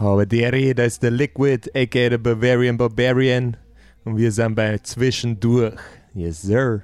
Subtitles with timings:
[0.00, 3.58] Aber der das ist der Liquid, aka der Bavarian Barbarian.
[4.06, 5.74] Und wir sind bei Zwischendurch.
[6.14, 6.82] Yes, sir.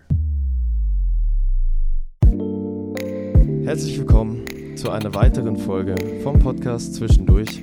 [3.65, 4.45] Herzlich willkommen
[4.77, 7.63] zu einer weiteren Folge vom Podcast Zwischendurch.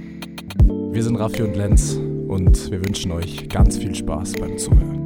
[0.92, 5.03] Wir sind Raffi und Lenz und wir wünschen euch ganz viel Spaß beim Zuhören.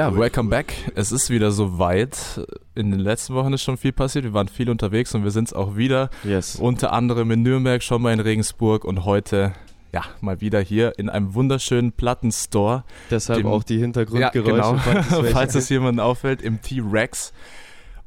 [0.00, 0.72] Ja, welcome back.
[0.94, 2.40] Es ist wieder soweit.
[2.74, 4.24] In den letzten Wochen ist schon viel passiert.
[4.24, 6.08] Wir waren viel unterwegs und wir sind es auch wieder.
[6.24, 6.56] Yes.
[6.56, 9.52] Unter anderem in Nürnberg, schon mal in Regensburg und heute,
[9.92, 12.84] ja, mal wieder hier in einem wunderschönen Plattenstore.
[13.10, 14.76] Deshalb dem- auch die Hintergrundgeräusche, genau.
[14.78, 17.34] falls falls es jemandem auffällt, im T-Rex.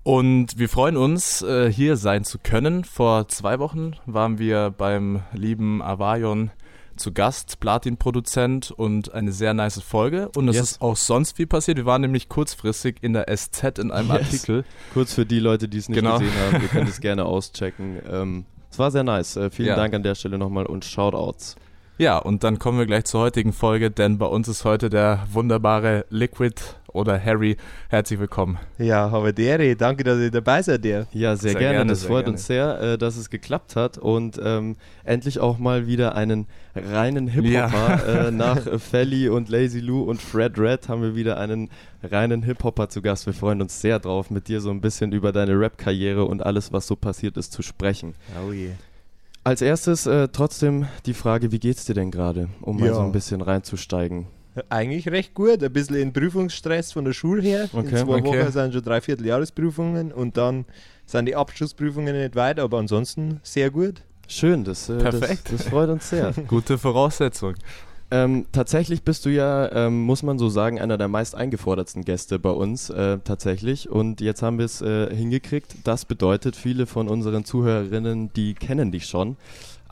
[0.02, 2.86] Und wir freuen uns, äh, hier sein zu können.
[2.86, 6.50] Vor zwei Wochen waren wir beim lieben Avarion
[6.96, 10.30] zu Gast, Platin-Produzent und eine sehr nice Folge.
[10.36, 10.72] Und es Yes.
[10.74, 11.78] ist auch sonst viel passiert.
[11.78, 14.18] Wir waren nämlich kurzfristig in der SZ in einem Yes.
[14.22, 14.66] Artikel.
[14.94, 16.20] Kurz für die Leute, die es nicht Genau.
[16.20, 18.00] gesehen haben, ihr könnt es gerne auschecken.
[18.10, 19.36] Ähm, es war sehr nice.
[19.36, 19.76] Äh, vielen Ja.
[19.76, 21.56] Dank an der Stelle nochmal und Shoutouts.
[22.00, 25.28] Ja, und dann kommen wir gleich zur heutigen Folge, denn bei uns ist heute der
[25.32, 26.56] wunderbare Liquid
[26.94, 27.58] oder Harry.
[27.90, 28.58] Herzlich willkommen.
[28.78, 31.08] Ja, aber der, danke, dass ihr dabei seid, der.
[31.12, 31.76] Ja, sehr, Sehr gerne.
[31.78, 32.34] gerne, Das sehr freut gerne.
[32.38, 37.28] uns sehr, äh, dass es geklappt hat und ähm, endlich auch mal wieder einen reinen
[37.28, 38.04] Hip-Hopper.
[38.28, 41.70] Äh, nach Felly und Lazy Lou und Fred Red haben wir wieder einen
[42.04, 43.26] reinen Hip-Hopper zu Gast.
[43.26, 46.72] Wir freuen uns sehr drauf, mit dir so ein bisschen über deine Rap-Karriere und alles,
[46.74, 48.14] was so passiert ist, zu sprechen.
[48.48, 48.70] Oh je.
[49.44, 52.94] Als erstes äh, trotzdem die Frage, wie geht's dir denn gerade, um mal Ja.
[52.96, 54.28] so ein bisschen reinzusteigen?
[54.70, 55.64] Eigentlich recht gut.
[55.64, 57.70] Ein bisschen in Prüfungsstress von der Schule her.
[57.74, 58.44] Okay, in zwei okay.
[58.44, 60.66] Wochen sind schon dreiviertel Jahresprüfungen und dann
[61.06, 64.02] sind die Abschlussprüfungen nicht weit, aber ansonsten sehr gut.
[64.28, 65.52] Schön, das, äh, Perfekt.
[65.52, 66.32] das, das freut uns sehr.
[66.48, 67.56] Gute Voraussetzung.
[68.12, 72.38] Ähm, tatsächlich bist du ja, ähm, muss man so sagen, einer der meist eingefordertsten Gäste
[72.38, 73.90] bei uns äh, tatsächlich.
[73.90, 75.76] Und jetzt haben wir es äh, hingekriegt.
[75.84, 79.36] Das bedeutet, viele von unseren Zuhörerinnen, die kennen dich schon.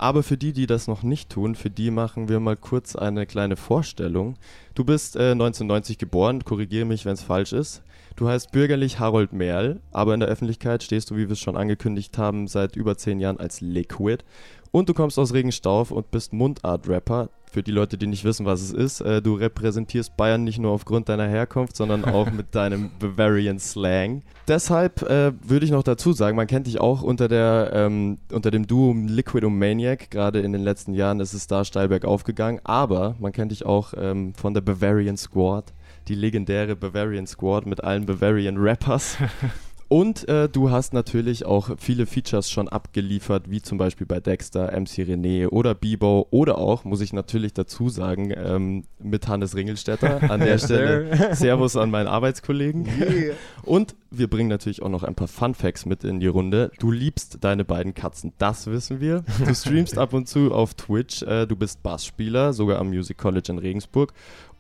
[0.02, 3.28] Aber für die, die das noch nicht tun, für die machen wir mal kurz eine
[3.28, 4.36] kleine Vorstellung.
[4.74, 7.84] Du bist äh, 1990 geboren, korrigiere mich, wenn es falsch ist.
[8.16, 11.56] Du heißt bürgerlich Harold Merl, aber in der Öffentlichkeit stehst du, wie wir es schon
[11.56, 14.24] angekündigt haben, seit über zehn Jahren als Liquid.
[14.72, 17.30] Und du kommst aus Regenstauf und bist Mundart-Rapper.
[17.52, 20.72] Für die Leute, die nicht wissen, was es ist, äh, du repräsentierst Bayern nicht nur
[20.72, 24.24] aufgrund deiner Herkunft, sondern auch mit deinem Bavarian Slang.
[24.48, 28.52] Deshalb äh, würde ich noch dazu sagen, man kennt dich auch unter, der, ähm, unter
[28.52, 30.10] dem Duo Liquid und Maniac.
[30.10, 32.62] Gerade in den letzten Jahren ist es da steil bergauf gegangen.
[32.64, 35.74] Aber man kennt dich auch ähm, von der Bavarian Squad,
[36.08, 39.18] die legendäre Bavarian Squad mit allen Bavarian Rappers.
[39.92, 44.72] Und äh, du hast natürlich auch viele Features schon abgeliefert, wie zum Beispiel bei Dexter,
[44.72, 50.32] MC René oder Bebo oder auch, muss ich natürlich dazu sagen, ähm, mit Hannes Ringelstetter.
[50.32, 52.86] An der Stelle Servus an meinen Arbeitskollegen.
[52.86, 53.36] Yeah.
[53.64, 56.72] Und wir bringen natürlich auch noch ein paar Fun Facts mit in die Runde.
[56.80, 59.26] Du liebst deine beiden Katzen, das wissen wir.
[59.46, 63.52] Du streamst ab und zu auf Twitch, äh, du bist Bassspieler, sogar am Music College
[63.52, 64.14] in Regensburg.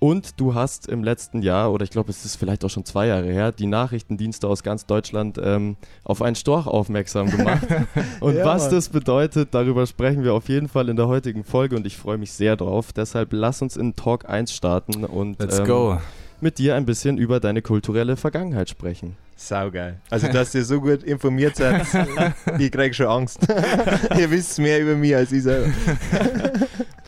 [0.03, 3.05] Und du hast im letzten Jahr, oder ich glaube, es ist vielleicht auch schon zwei
[3.05, 7.67] Jahre her, die Nachrichtendienste aus ganz Deutschland ähm, auf einen Storch aufmerksam gemacht.
[8.19, 8.71] Und Ja, was Mann.
[8.71, 12.17] das bedeutet, darüber sprechen wir auf jeden Fall in der heutigen Folge und ich freue
[12.17, 12.93] mich sehr drauf.
[12.93, 15.97] Deshalb lass uns in Talk 1 starten und Let's ähm, go.
[16.39, 19.17] mit dir ein bisschen über deine kulturelle Vergangenheit sprechen.
[19.35, 19.97] Saugeil.
[20.09, 21.85] Also, dass ihr so gut informiert seid,
[22.57, 23.39] ich krieg schon Angst.
[24.17, 25.69] ihr wisst mehr über mich als ich selber.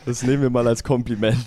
[0.06, 1.44] Das nehmen wir mal als Kompliment.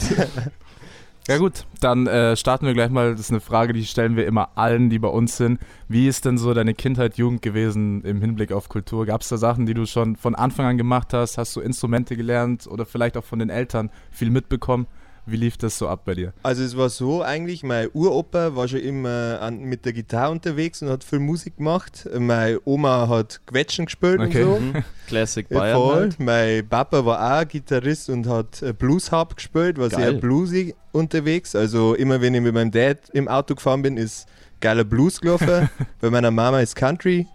[1.28, 3.12] Ja gut, dann äh, starten wir gleich mal.
[3.12, 5.60] Das ist eine Frage, die stellen wir immer allen, die bei uns sind.
[5.90, 9.06] Wie ist denn so deine Kindheit, Jugend gewesen im Hinblick auf Kultur?
[9.06, 11.38] Gab es da Sachen, die du schon von Anfang an gemacht hast?
[11.38, 14.88] Hast du Instrumente gelernt oder vielleicht auch von den Eltern viel mitbekommen?
[15.30, 16.34] Wie lief das so ab bei dir?
[16.42, 20.82] Also es war so eigentlich, mein Uropa war schon immer an, mit der Gitarre unterwegs
[20.82, 22.08] und hat viel Musik gemacht.
[22.18, 24.44] Meine Oma hat Quetschen gespielt Okay.
[24.44, 24.60] und so.
[24.60, 24.84] Mhm.
[25.08, 25.96] Classic Bayern voll.
[25.96, 26.20] halt.
[26.20, 30.16] Mein Papa war auch Gitarrist und hat äh, Blues-Harp gespielt, war sehr Geil.
[30.16, 31.56] bluesig unterwegs.
[31.56, 34.28] Also immer wenn ich mit meinem Dad im Auto gefahren bin, ist
[34.62, 35.70] geiler Blues gelaufen.
[36.02, 37.28] bei meiner Mama ist Country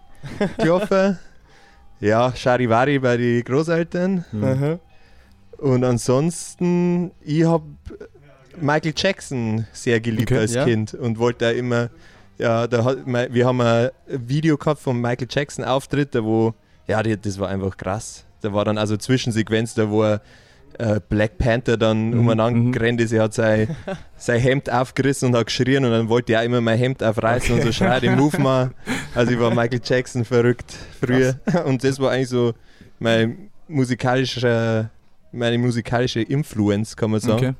[0.57, 1.19] gelaufen.
[1.99, 4.25] Ja, Charivari bei den Großeltern.
[4.33, 4.79] Mhm.
[5.57, 7.65] Und ansonsten, ich habe
[8.59, 10.65] Michael Jackson sehr geliebt Okay, als ja.
[10.65, 11.89] Kind und wollte da immer,
[12.37, 16.53] ja, da hat, wir haben ein Video gehabt vom Michael Jackson Auftritt, da wo,
[16.87, 18.25] ja, das war einfach krass.
[18.41, 20.21] Da war dann also Zwischensequenz, da wo er
[20.77, 22.71] äh, Black Panther dann Mhm, umeinander mhm.
[22.71, 23.75] gerannt ist, er hat sein,
[24.17, 27.55] sein Hemd aufgerissen und hat geschrien und dann wollte er auch immer mein Hemd aufreißen
[27.55, 28.71] und so schreit im Move mal.
[29.15, 32.53] Also ich war Michael Jackson verrückt früher und das war eigentlich so
[32.99, 34.89] mein musikalischer,
[35.33, 37.33] meine musikalische Influence, kann man sagen.
[37.35, 37.53] Okay.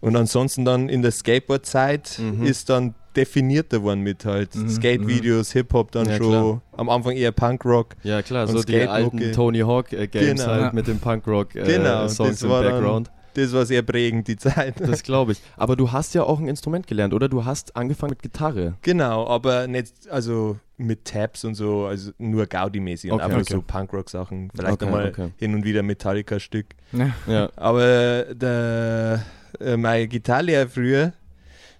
[0.00, 2.44] Und ansonsten dann in der Skateboard-Zeit Mhm.
[2.44, 6.30] ist dann definierter worden mit halt Mhm, Skate-Videos, Hip-Hop dann Ja, schon.
[6.30, 6.62] klar.
[6.76, 7.96] Am Anfang eher Punkrock.
[8.02, 10.46] Ja, klar, Und so die alten Tony Hawk äh, Games Genau.
[10.52, 10.72] halt Ja.
[10.72, 13.10] mit dem Punkrock äh, Genau, im Background.
[13.34, 14.74] Das war sehr prägend, die Zeit.
[14.80, 15.40] Das glaube ich.
[15.56, 17.28] Aber du hast ja auch ein Instrument gelernt, oder?
[17.28, 18.74] Du hast angefangen mit Gitarre.
[18.82, 23.52] Genau, aber nicht, also mit Tabs und so, also nur Gaudi-mäßig und Okay, einfach okay.
[23.52, 24.50] so Punkrock-Sachen.
[24.54, 25.30] Vielleicht Okay, einmal okay.
[25.36, 26.66] hin und wieder Metallica-Stück.
[26.92, 27.10] Ja.
[27.26, 27.50] Ja.
[27.56, 29.22] Aber der,
[29.60, 31.12] äh, mein Gitarrlehrer früher,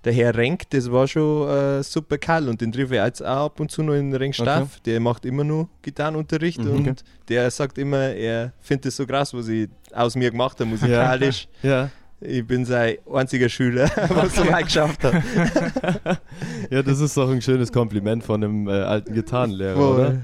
[0.05, 3.47] der Herr Renk, das war schon äh, super kall und den treffe ich jetzt auch
[3.47, 4.81] ab und zu noch in Ringstaff.
[4.81, 6.71] Der macht immer nur Gitarrenunterricht Mhm.
[6.71, 6.95] und Okay.
[7.29, 11.49] der sagt immer, er findet es so krass, was ich aus mir gemacht habe, musikalisch.
[11.63, 11.91] Ja.
[12.23, 15.15] Ich bin sein einziger Schüler, was so weit geschafft hat.
[16.71, 19.95] ja, das ist doch ein schönes Kompliment von einem äh, alten Gitarrenlehrer, Voll.
[20.01, 20.19] oder?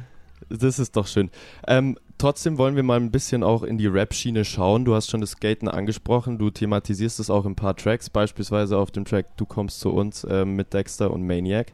[0.49, 1.31] Das ist doch schön.
[1.67, 1.97] Ähm,
[2.27, 4.85] trotzdem wollen wir mal ein bisschen auch in die Rap-Schiene schauen.
[4.85, 8.79] Du hast schon das Skaten angesprochen, du thematisierst es auch in ein paar Tracks, beispielsweise
[8.79, 11.69] auf dem Track Du kommst zu uns ähm, mit Dexter und Maniac.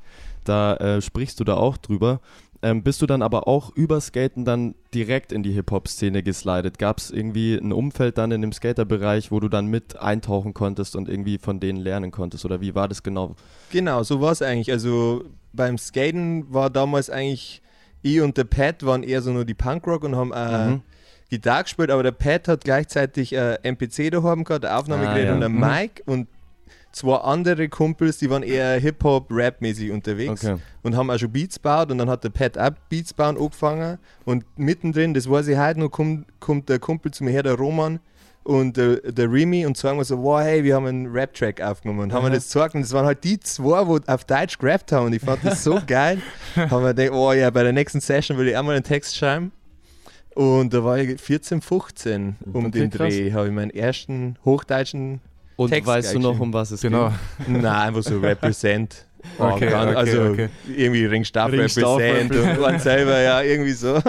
[0.45, 2.21] Da äh, sprichst du da auch drüber.
[2.61, 6.79] Ähm, bist du dann aber auch über Skaten dann direkt in die Hip-Hop-Szene geslidet?
[6.79, 10.97] Gab es irgendwie ein Umfeld dann in dem Skaterbereich, wo du dann mit eintauchen konntest
[10.97, 12.45] und irgendwie von denen lernen konntest?
[12.45, 13.37] Oder wie war das genau?
[13.71, 14.71] Genau, so war es eigentlich.
[14.71, 17.62] Also beim Skaten war damals eigentlich
[18.03, 20.83] ich und der Pat waren eher so nur die Punkrock und haben äh, Mhm.
[21.31, 25.35] Gitarre gespielt, aber der Pat hat gleichzeitig äh, MPC daheim gehabt, ein Aufnahmegerät Ah, ja.
[25.35, 25.61] und ein Mhm.
[25.61, 26.29] Mic und
[26.93, 30.57] zwei andere Kumpels, die waren eher Hip-Hop-Rap-mäßig unterwegs Okay.
[30.83, 33.99] und haben auch schon Beats gebaut und dann hat der Pat auch Beats bauen angefangen
[34.27, 37.55] und mittendrin, das weiß ich heute noch, kommt, kommt der Kumpel zu mir her, der
[37.55, 37.99] Roman
[38.45, 42.01] und der, der Remy und sagen wir so, wow, hey, wir haben einen Rap-Track aufgenommen
[42.01, 44.93] und haben wir das gesagt und das waren halt die zwei, wo auf Deutsch gerappt
[44.93, 46.19] haben und ich fand das so geil.
[46.57, 49.17] haben wir gedacht, oh ja, bei der nächsten Session will ich auch mal einen Text
[49.17, 49.53] schreiben.
[50.35, 52.89] Und da war ich 14, 15 um den.
[52.91, 55.21] Dreh, habe ich meinen ersten hochdeutschen,
[55.57, 57.13] Und Text weißt du noch, um was es Genau.
[57.47, 57.61] ging?
[57.61, 59.07] nein, einfach so Represent.
[59.39, 60.49] Okay, Ganz- okay, also okay.
[60.77, 64.01] irgendwie Ringstaff Ringstaff Represent und man selber, ja, irgendwie so.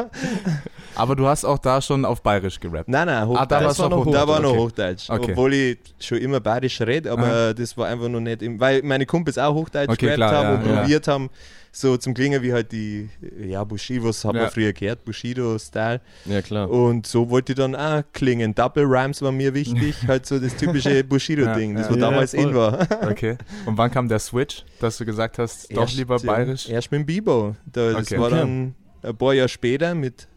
[0.95, 2.87] Aber du hast auch da schon auf Bayerisch gerappt.
[2.89, 3.41] Nein, nein, Hochdeutsch.
[3.41, 4.55] Ah, da war's noch noch Da war noch.
[4.55, 5.09] Hochdeutsch.
[5.09, 5.31] Okay.
[5.31, 7.53] Obwohl ich schon immer bayerisch rede, aber Aha.
[7.53, 10.43] das war einfach noch nicht im, weil meine Kumpels auch Hochdeutsch Okay, gerappt klar, haben
[10.47, 10.81] ja, und ja.
[10.81, 11.29] probiert haben,
[11.75, 13.09] so zum Klingen wie halt die,
[13.43, 14.31] ja, Bushidos Ja.
[14.31, 16.01] man früher gehört, Bushido-Style.
[16.25, 16.69] Ja, klar.
[16.69, 18.53] Und so wollte ich dann auch klingen.
[18.53, 22.33] Double Rhymes war mir wichtig, halt so das typische Bushido-Ding, Ja, das wo Ja, damals
[22.35, 22.87] in war.
[23.09, 23.37] Okay.
[23.65, 26.69] Und wann kam der Switch, dass du gesagt hast, doch Erst, lieber Bayerisch?
[26.69, 27.55] Erst mit dem Bibo.
[27.65, 28.19] Da, das Okay.
[28.19, 28.37] war Okay.
[28.37, 30.27] dann ein paar Jahre später mit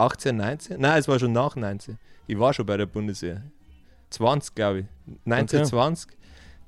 [0.00, 0.80] 18, 19.
[0.80, 1.98] Nein, es war schon nach 19.
[2.26, 3.42] Ich war schon bei der Bundeswehr.
[4.10, 4.86] 20, glaube ich.
[5.24, 5.68] 19, Okay.
[5.68, 6.10] 20.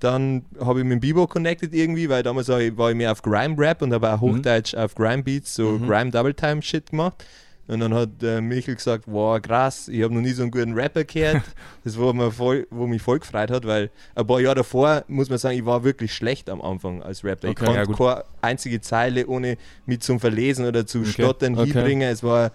[0.01, 3.13] Dann habe ich mit dem Bibo connected irgendwie, weil damals war ich, war ich mehr
[3.13, 4.37] auf Grime-Rap und habe auch Mhm.
[4.39, 5.87] Hochdeutsch auf Grime-Beats, so Mhm.
[5.89, 7.25] Grime-Double-Time-Shit gemacht.
[7.69, 10.75] Und dann hat äh, Michel gesagt, wow, krass, ich habe noch nie so einen guten
[10.75, 11.43] Rapper gehört.
[11.85, 15.29] Das war mir voll, wo mich voll gefreut hat, weil ein paar Jahre davor, muss
[15.31, 17.49] man sagen, ich war wirklich schlecht am Anfang als Rapper.
[17.51, 19.57] Okay, ich konnte ja, keine einzige Zeile ohne
[19.87, 21.73] mich zum Verlesen oder zu Okay, stottern okay.
[21.73, 22.11] hinbringen.
[22.11, 22.51] Es war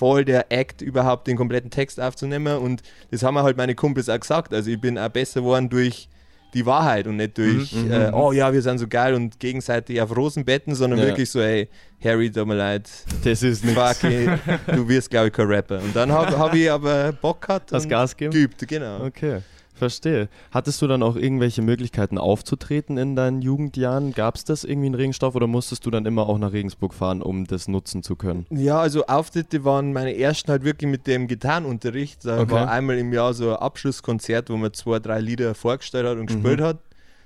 [0.00, 2.56] voll der Act, überhaupt den kompletten Text aufzunehmen.
[2.56, 4.54] Und das haben mir halt meine Kumpels auch gesagt.
[4.54, 6.08] Also ich bin auch besser geworden durch
[6.54, 8.14] die Wahrheit und nicht durch, Mhm, äh, mhm.
[8.14, 11.04] oh ja, wir sind so geil und gegenseitig auf Rosenbetten, sondern Ja.
[11.06, 11.68] wirklich so, hey,
[12.02, 12.88] Harry, tut mir leid,
[13.24, 13.62] Das ist
[14.02, 14.26] ey,
[14.74, 15.80] du wirst, glaube ich, kein Rapper.
[15.82, 18.32] Und dann habe hab ich aber Bock gehabt und Gas gegeben?
[18.32, 19.04] geübt, genau.
[19.04, 19.40] Okay,
[19.80, 20.28] verstehe.
[20.52, 24.12] Hattest du dann auch irgendwelche Möglichkeiten aufzutreten in deinen Jugendjahren?
[24.12, 27.20] Gab es das irgendwie in Regensdorf oder musstest du dann immer auch nach Regensburg fahren,
[27.22, 28.46] um das nutzen zu können?
[28.50, 32.24] Ja, also Auftritte waren meine ersten halt wirklich mit dem Gitarrenunterricht.
[32.24, 32.52] Da Okay.
[32.52, 36.30] war einmal im Jahr so ein Abschlusskonzert, wo man zwei, drei Lieder vorgestellt hat und
[36.30, 36.42] Mhm.
[36.42, 36.78] gespielt hat.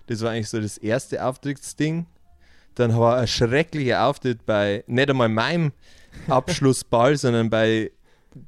[0.06, 2.06] Das war eigentlich so das erste Auftrittsding.
[2.75, 5.73] Dann war ein schrecklicher Auftritt bei, nicht einmal meinem
[6.28, 7.90] Abschlussball, sondern bei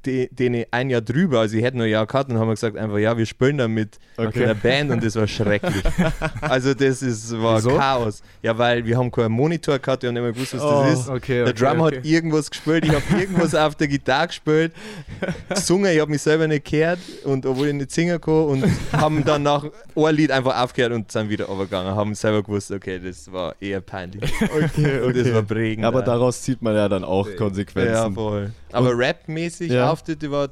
[0.05, 1.39] de, denen ein Jahr drüber.
[1.39, 3.67] Also ich hätte noch ein Jahr gehabt und haben gesagt einfach, ja, wir spielen da
[3.67, 4.43] mit Okay.
[4.45, 5.83] einer Band und das war schrecklich.
[6.41, 7.77] also das ist, war Wieso?
[7.77, 8.23] Chaos.
[8.41, 10.83] Ja, weil wir haben keinen Monitor gehabt, wir haben nicht mehr gewusst, was Oh.
[10.89, 11.09] das ist.
[11.09, 14.71] Okay, Der Drummer hat irgendwas gespielt, ich habe irgendwas auf der Gitarre gespielt,
[15.49, 19.23] gesungen, ich habe mich selber nicht gehört und obwohl ich nicht singen kann und haben
[19.23, 19.65] dann nach
[19.95, 23.81] ein Lied einfach aufgehört und sind wieder runtergegangen, haben selber gewusst, okay, das war eher
[23.81, 24.31] peinlich.
[24.41, 25.85] Okay, Und das war prägend.
[25.85, 28.13] Aber daraus zieht man ja dann auch ja, Konsequenzen.
[28.13, 28.51] voll.
[28.77, 29.91] Aber rapmäßig Ja.
[29.91, 30.49] Auftritte war,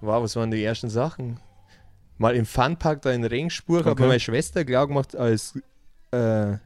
[0.00, 1.38] wow, was waren die ersten Sachen?
[2.18, 4.02] Mal im Funpark da in Regensburg hat Okay.
[4.02, 5.58] mir meine Schwester klar gemacht als
[6.12, 6.56] äh,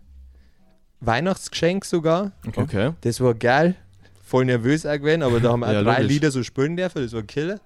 [1.01, 2.33] Weihnachtsgeschenk sogar.
[2.57, 2.93] okay.
[3.01, 3.75] Das war geil.
[4.23, 6.09] Voll nervös auch gewesen, aber da haben wir auch Ja, drei logisch.
[6.09, 7.61] Lieder so spielen dürfen, das war Killer.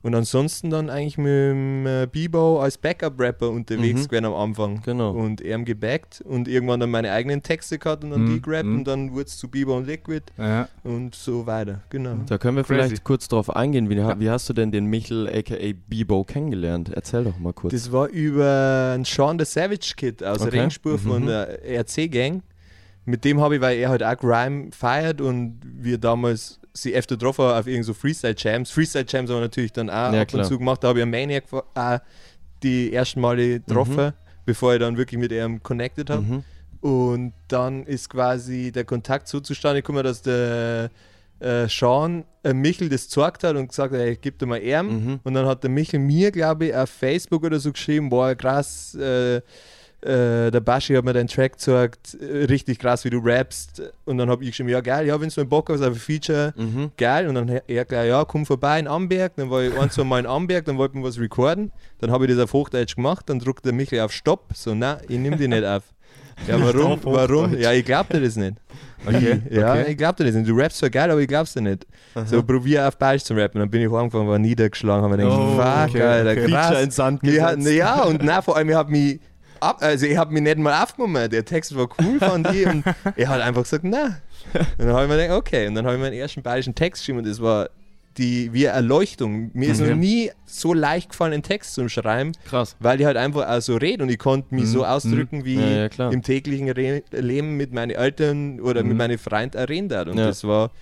[0.00, 4.08] Und ansonsten dann eigentlich mit dem äh, Bebo als Backup-Rapper unterwegs Mhm.
[4.08, 4.80] gewesen am Anfang.
[4.84, 5.10] Genau.
[5.10, 8.64] Und er gebackt und irgendwann dann meine eigenen Texte gehabt und dann Mhm, die gerappt
[8.66, 8.78] mhm.
[8.78, 10.68] und dann wurde es zu Bebo und Liquid Ja.
[10.84, 11.82] und so weiter.
[11.90, 12.14] Genau.
[12.26, 12.80] Da können wir Crazy.
[12.88, 13.90] vielleicht kurz drauf eingehen.
[13.90, 14.18] Wie, Ja.
[14.20, 15.56] wie hast du denn den Michel aka
[15.88, 16.90] Bebo kennengelernt?
[16.94, 17.72] Erzähl doch mal kurz.
[17.72, 20.68] Das war über einen Sean the Savage Kid aus Okay.
[20.98, 21.26] Von Mhm.
[21.26, 22.42] der RC-Gang.
[23.04, 27.16] Mit dem habe ich, weil er halt auch Grime feiert und wir damals sie öfter
[27.16, 28.70] haben auf irgend so Freestyle-Jams.
[28.70, 30.82] Freestyle-Jams haben wir natürlich dann auch Ja, ab und zu gemacht.
[30.82, 31.98] Da habe ich Maniac auch
[32.62, 34.12] die ersten Male getroffen,
[34.44, 36.22] bevor ich dann wirklich mit ihm connected habe.
[36.22, 36.44] Mhm.
[36.80, 40.90] Und dann ist quasi der Kontakt so zustande gekommen, dass der
[41.40, 44.86] äh, Sean äh, Michel das gezeigt hat und gesagt hat, hey, gib dir mal Arm.
[44.88, 45.20] Mhm.
[45.24, 48.94] Und dann hat der Michel mir, glaube ich, auf Facebook oder so geschrieben, boah, krass,
[48.94, 49.40] äh,
[50.00, 53.82] äh, der Baschi hat mir deinen Track gezeigt, richtig krass, wie du rappst.
[54.04, 55.94] Und dann habe ich geschrieben, ja geil, ja, wenn du einen Bock hast auf ein
[55.94, 56.92] Feature, Mhm.
[56.96, 57.28] geil.
[57.28, 59.32] Und dann er gleich, ja, komm vorbei in Amberg.
[59.36, 61.72] Dann war ich ein, zwei Mal in Amberg, dann wollten wir was recorden.
[62.00, 64.44] Dann habe ich das auf Hochdeutsch gemacht, dann druckt der Michel auf Stopp.
[64.54, 65.82] So, na, ich nehme die nicht auf.
[66.46, 67.00] Ja, warum?
[67.02, 67.58] Warum?
[67.58, 68.54] Ja, ich glaub dir das nicht.
[69.04, 69.42] Okay.
[69.50, 69.86] Ja, okay.
[69.90, 70.48] ich glaub dir das nicht.
[70.48, 71.84] Du rappst zwar geil, aber ich glaub's dir nicht.
[72.26, 73.58] So, probier auf Bayerisch zu rappen.
[73.60, 76.46] Dann bin ich heimgefahren, war niedergeschlagen, habe mir gedacht, Oh, fuck, okay, Alter, okay.
[76.52, 76.66] krass.
[76.66, 77.68] Feature ins Sand gesetzt.
[77.72, 79.18] ja, und na, vor allem, ich habe mich
[79.60, 81.28] ab, also ich habe mich nicht mal aufgenommen.
[81.30, 82.84] Der Text war cool von dir und
[83.16, 84.18] er hat einfach gesagt, na.
[84.54, 85.66] Und dann habe ich mir gedacht, okay.
[85.66, 87.68] Und dann habe ich meinen ersten bayerischen Text geschrieben und das war
[88.16, 89.50] die wie Erleuchtung.
[89.54, 89.90] Mir ist Okay.
[89.90, 92.74] noch nie so leicht gefallen, einen Text zu schreiben, Krass.
[92.80, 94.68] weil ich halt einfach auch so rede und ich konnte mich Mhm.
[94.68, 98.98] so ausdrücken, wie Ja, ja, im täglichen Re Leben mit meinen Eltern oder mit Mhm.
[98.98, 100.08] meinen Freunden reden.
[100.08, 100.26] Und Ja.
[100.26, 100.72] das war,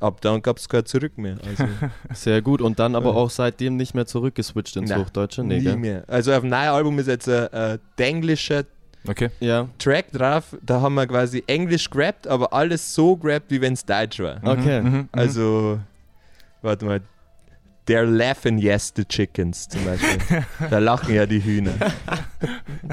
[0.00, 1.36] ab dann gab es kein Zurück mehr.
[1.46, 1.64] Also,
[2.12, 2.60] Sehr gut.
[2.60, 5.42] Und dann aber auch seitdem nicht mehr zurückgeswitcht ins Nein, Hochdeutsche?
[5.42, 5.76] Nee, nie gell?
[5.76, 6.04] mehr.
[6.06, 8.64] Also auf dem neuen Album ist jetzt ein, ein englischer
[9.06, 9.30] Okay.
[9.40, 9.68] Ja.
[9.78, 13.84] Track drauf, da haben wir quasi Englisch gerappt, aber alles so gerappt, wie wenn es
[13.84, 14.40] Deutsch war.
[14.42, 14.80] Okay.
[14.80, 15.08] Mhm, mhm.
[15.12, 15.78] Also,
[16.62, 17.00] warte mal.
[17.86, 20.42] They're laughing yes the chickens zum Beispiel.
[20.70, 21.74] da lachen ja die Hühner.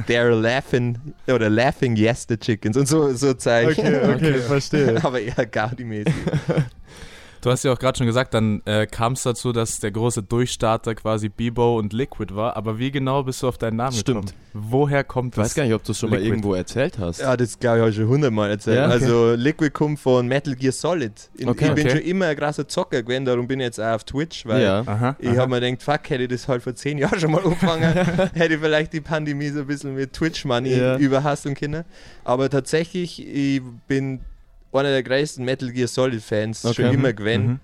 [0.05, 3.87] They're laughing oder laughing yes the chickens und so, so Zeichen.
[3.87, 5.01] okay, verstehe.
[5.01, 6.13] Aber eher Gaudi-mäßig.
[7.41, 10.21] Du hast ja auch gerade schon gesagt, dann äh, kam es dazu, dass der große
[10.21, 12.55] Durchstarter quasi Bebo und Liquid war.
[12.55, 14.27] Aber wie genau bist du auf deinen Namen Stimmt.
[14.27, 14.41] gekommen?
[14.53, 15.55] Woher kommt Ich weiß das?
[15.55, 16.29] gar nicht, ob du es schon mal Liquid.
[16.29, 17.19] irgendwo erzählt hast.
[17.21, 18.77] Ja, das glaube ich habe ich schon hundertmal erzählt.
[18.77, 18.85] Ja?
[18.85, 18.93] Okay.
[19.05, 21.13] Also Liquid kommt von Metal Gear Solid.
[21.37, 21.69] In, Okay.
[21.69, 21.97] ich bin Okay.
[21.97, 24.81] schon immer ein krasser Zocker gewesen, darum bin ich jetzt auch auf Twitch, weil ja.
[24.85, 27.41] Aha, Ich habe mir gedacht, fuck, hätte ich das halt vor zehn Jahren schon mal
[27.43, 27.83] angefangen,
[28.33, 30.97] hätte ich vielleicht die Pandemie so ein bisschen mit Twitch-Money Ja.
[30.97, 31.85] überhasten können.
[32.23, 34.19] Aber tatsächlich, ich bin
[34.79, 36.73] einer der größten Metal Gear Solid-Fans Okay.
[36.83, 37.15] schon immer Mhm.
[37.15, 37.59] gewesen.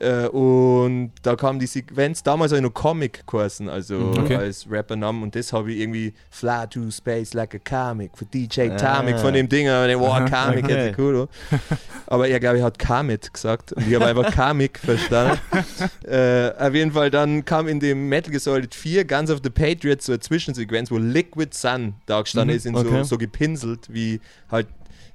[0.00, 4.18] Äh, und da kam die Sequenz, damals ich noch Comic-Kursen, also Mhm.
[4.24, 4.34] Okay.
[4.36, 5.22] als Rapper-Namen.
[5.22, 8.96] Und das habe ich irgendwie Fly to Space like a Comic für DJ Ah.
[8.98, 9.66] Comic von dem Ding.
[9.68, 10.74] Ich wow, Comic, Okay.
[10.88, 11.28] hätte cool.
[12.08, 13.72] Aber er, glaube ich, hat Kamit gesagt.
[13.72, 15.38] Und ich habe einfach Comic verstanden.
[16.08, 19.50] äh, auf jeden Fall, dann kam in dem Metal Gear Solid 4 Guns of the
[19.50, 22.56] Patriots so eine Zwischensequenz, wo Liquid Sun da gestanden Mhm.
[22.56, 22.88] ist, in Okay.
[22.90, 24.66] so, so gepinselt, wie halt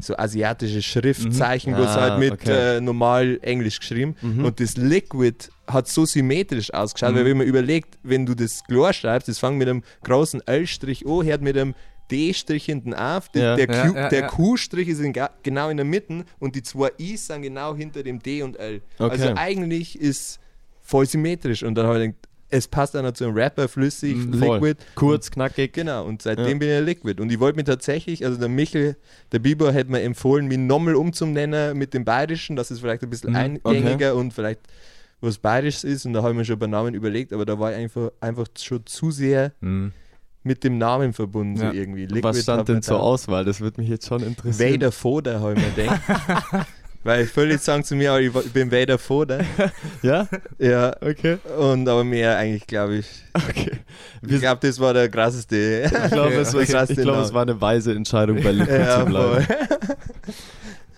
[0.01, 1.77] so asiatische Schriftzeichen, Mhm.
[1.77, 2.77] bloß Ah, halt mit okay.
[2.77, 4.15] äh, normal Englisch geschrieben.
[4.21, 4.45] Mhm.
[4.45, 7.15] Und das Liquid hat so symmetrisch ausgeschaut, Mhm.
[7.17, 11.05] weil wenn man überlegt, wenn du das klar schreibst, das fängt mit einem großen L-Strich
[11.05, 11.75] an, hört mit einem
[12.11, 13.65] D-Strich hinten auf, der, Ja.
[13.65, 14.27] der, Ja, Q, ja.
[14.27, 15.13] Q-Strich ist in,
[15.43, 18.81] genau in der Mitte und die zwei I's sind genau hinter dem D und L.
[18.97, 19.11] Okay.
[19.11, 20.39] Also eigentlich ist
[20.81, 24.17] voll symmetrisch und dann habe ich gedacht, es passt auch noch zu einem Rapper, flüssig,
[24.17, 24.35] voll.
[24.59, 24.75] liquid.
[24.95, 25.73] Kurz, knackig.
[25.73, 26.57] Genau, und seitdem Ja.
[26.57, 27.21] bin ich Liquid.
[27.21, 28.95] Und ich wollte mir tatsächlich, also der Michel,
[29.31, 33.09] der Bieber hätte mir empfohlen, mich nochmal umzunennen mit dem Bayerischen, dass es vielleicht ein
[33.09, 34.61] bisschen Mhm, eingängiger und vielleicht
[35.21, 36.05] was Bayerisches ist.
[36.05, 38.45] Und da habe ich mir schon bei Namen überlegt, aber da war ich einfach, einfach
[38.57, 39.91] schon zu sehr Mhm.
[40.43, 41.69] mit dem Namen verbunden, Ja.
[41.71, 42.05] so irgendwie.
[42.05, 43.43] Liquid Was hat stand denn zur Auswahl?
[43.45, 44.73] Das würde mich jetzt schon interessieren.
[44.73, 46.01] Vader Foder, habe ich mir gedacht.
[47.03, 49.39] Weil viele sagen zu mir, oh, ich bin Vader Foder.
[50.01, 50.27] Ja?
[50.57, 51.37] Ja, Okay.
[51.57, 53.07] und aber mehr eigentlich, glaube ich.
[53.33, 53.71] Okay.
[54.27, 55.83] Ich glaube, das war der krasseste.
[55.85, 58.99] ich glaube, es, der ich krasseste glaub, es war eine weise Entscheidung, bei Liquid ja,
[58.99, 59.43] zu bleiben.
[59.43, 59.55] voll.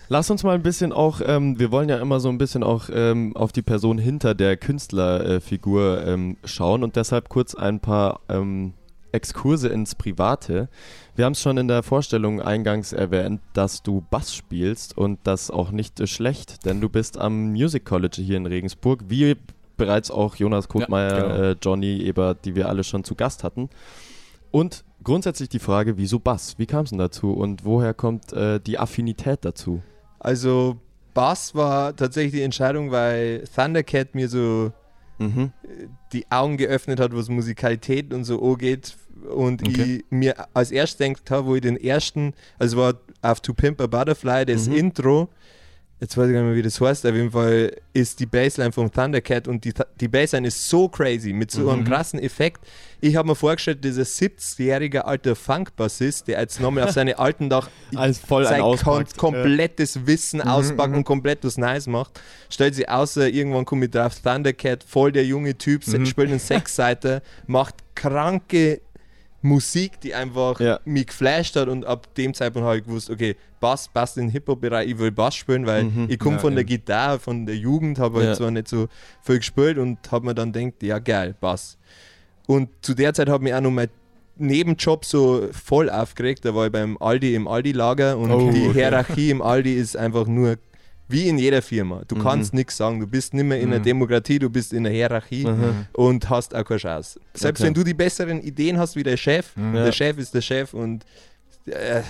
[0.10, 2.89] Lass uns mal ein bisschen auch, ähm, wir wollen ja immer so ein bisschen auch
[2.93, 8.74] ähm, auf die Person hinter der Künstlerfigur ähm, schauen und deshalb kurz ein paar ähm,
[9.12, 10.70] Exkurse ins Private.
[11.15, 15.51] Wir haben es schon in der Vorstellung eingangs erwähnt, dass du Bass spielst und das
[15.51, 19.36] auch nicht schlecht, denn du bist am Music College hier in Regensburg, wie
[19.77, 21.36] bereits auch Jonas Kotmeier, genau.
[21.36, 23.70] äh, Johnny Ebert, die wir alle schon zu Gast hatten.
[24.51, 26.56] Und grundsätzlich die Frage, wieso Bass?
[26.58, 29.82] Wie kam es denn dazu und woher kommt äh, die Affinität dazu?
[30.20, 30.77] Also
[31.13, 34.72] Bass war tatsächlich die Entscheidung, weil Thundercat mir so
[35.22, 35.51] Mhm.
[36.13, 38.98] die Augen geöffnet hat, was Musikalität und so angeht.
[39.29, 39.97] Und Okay.
[39.97, 43.79] ich mir als erstes denkt habe, wo ich den ersten, also war auf To Pimp
[43.81, 44.75] a Butterfly, das Mhm.
[44.75, 45.29] Intro,
[45.99, 48.71] jetzt weiß ich gar nicht mehr, wie das heißt, auf jeden Fall ist die Bassline
[48.71, 52.61] vom Thundercat und die, die Bassline ist so crazy, mit so einem krassen Effekt.
[53.01, 57.69] Ich habe mir vorgestellt, dieser 70-jährige alter Funk-Bassist, der jetzt nochmal auf seine alten Dach
[57.95, 59.15] Als voll sein auspackt.
[59.17, 62.19] komplettes Wissen auspacken und komplett was Neues macht.
[62.49, 66.39] Stellt sich außer, irgendwann komme ich drauf, Thundercat, voll der junge Typ, se- spielt eine
[66.39, 68.81] Sechsseite, macht kranke
[69.41, 70.79] Musik, die einfach Ja.
[70.86, 74.31] mich geflasht hat und ab dem Zeitpunkt habe ich gewusst, okay, Bass passt in den
[74.31, 76.05] Hip-Hop-Bereich, ich will Bass spielen, weil Mhm.
[76.10, 76.63] ich komme Ja, von der.
[76.63, 78.33] Gitarre, von der Jugend, habe halt Ja.
[78.36, 78.88] zwar nicht so
[79.21, 81.77] viel gespielt und habe mir dann gedacht, ja geil, Bass.
[82.48, 83.89] Und zu der Zeit hat mich auch noch mein
[84.38, 86.43] Nebenjob so voll aufgeregt.
[86.45, 88.74] Da war ich beim Aldi im Aldi-Lager und Oh, die okay.
[88.74, 90.57] Hierarchie im Aldi ist einfach nur
[91.12, 92.01] wie in jeder Firma.
[92.08, 92.24] Du Mhm.
[92.24, 93.00] kannst nichts sagen.
[93.00, 93.84] Du bist nicht mehr in einer Mhm.
[93.84, 95.86] Demokratie, du bist in einer Hierarchie Mhm.
[95.94, 97.20] und hast auch keine Chance.
[97.34, 97.68] Selbst Okay.
[97.68, 99.74] wenn du die besseren Ideen hast wie der Chef, Mhm.
[99.74, 99.91] der Ja.
[99.91, 101.06] Chef ist der Chef und
[101.65, 102.01] äh,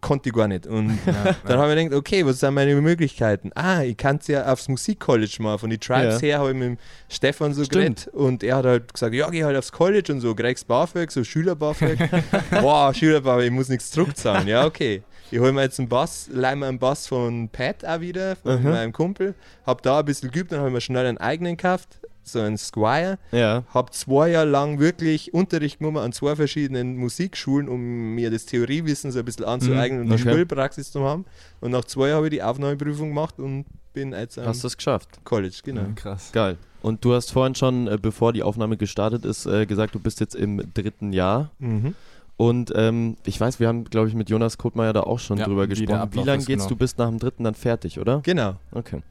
[0.00, 0.66] konnte ich gar nicht.
[0.68, 3.50] Und Ja, dann habe ich gedacht, okay, was sind meine Möglichkeiten?
[3.56, 5.58] Ah, ich kann es ja aufs Musikcollege machen.
[5.58, 6.28] Von den Tribes Ja.
[6.28, 8.04] her habe ich mit dem Stefan so Stimmt.
[8.04, 11.10] geredet und er hat halt gesagt, ja, geh halt aufs College und so, kriegst BAföG,
[11.10, 11.98] so Schüler-BAföG.
[12.60, 14.46] Boah, Schüler-BAföG, ich muss nichts zurückzahlen.
[14.46, 15.02] Ja, okay.
[15.30, 18.62] Ich hole mir jetzt einen Bass, leih mir einen Bass von Pat auch wieder, von
[18.62, 18.68] Mhm.
[18.70, 19.34] meinem Kumpel.
[19.66, 22.56] Hab da ein bisschen geübt, dann habe ich mir schnell einen eigenen gekauft, so einen
[22.56, 23.18] Squire.
[23.32, 23.64] Ja.
[23.72, 29.10] Hab zwei Jahre lang wirklich Unterricht genommen an zwei verschiedenen Musikschulen, um mir das Theoriewissen
[29.12, 30.30] so ein bisschen anzueignen und die okay.
[30.32, 31.24] Spielpraxis zu haben.
[31.60, 34.68] Und nach zwei Jahren habe ich die Aufnahmeprüfung gemacht und bin jetzt am Hast du
[34.68, 35.08] es geschafft?
[35.24, 35.82] College, genau.
[35.96, 36.30] Krass.
[36.32, 36.56] Geil.
[36.82, 40.20] Und du hast vorhin schon, äh, bevor die Aufnahme gestartet ist, äh, gesagt, du bist
[40.20, 41.50] jetzt im dritten Jahr.
[41.58, 41.94] Mhm.
[42.36, 45.44] Und ähm, ich weiß, wir haben, glaube ich, mit Jonas Kottmeier da auch schon Ja,
[45.46, 46.08] drüber gesprochen.
[46.12, 46.46] Wie lange geht's?
[46.46, 46.68] genau.
[46.68, 48.20] Du bist nach dem dritten dann fertig, oder?
[48.24, 48.56] Genau.
[48.72, 49.02] Okay.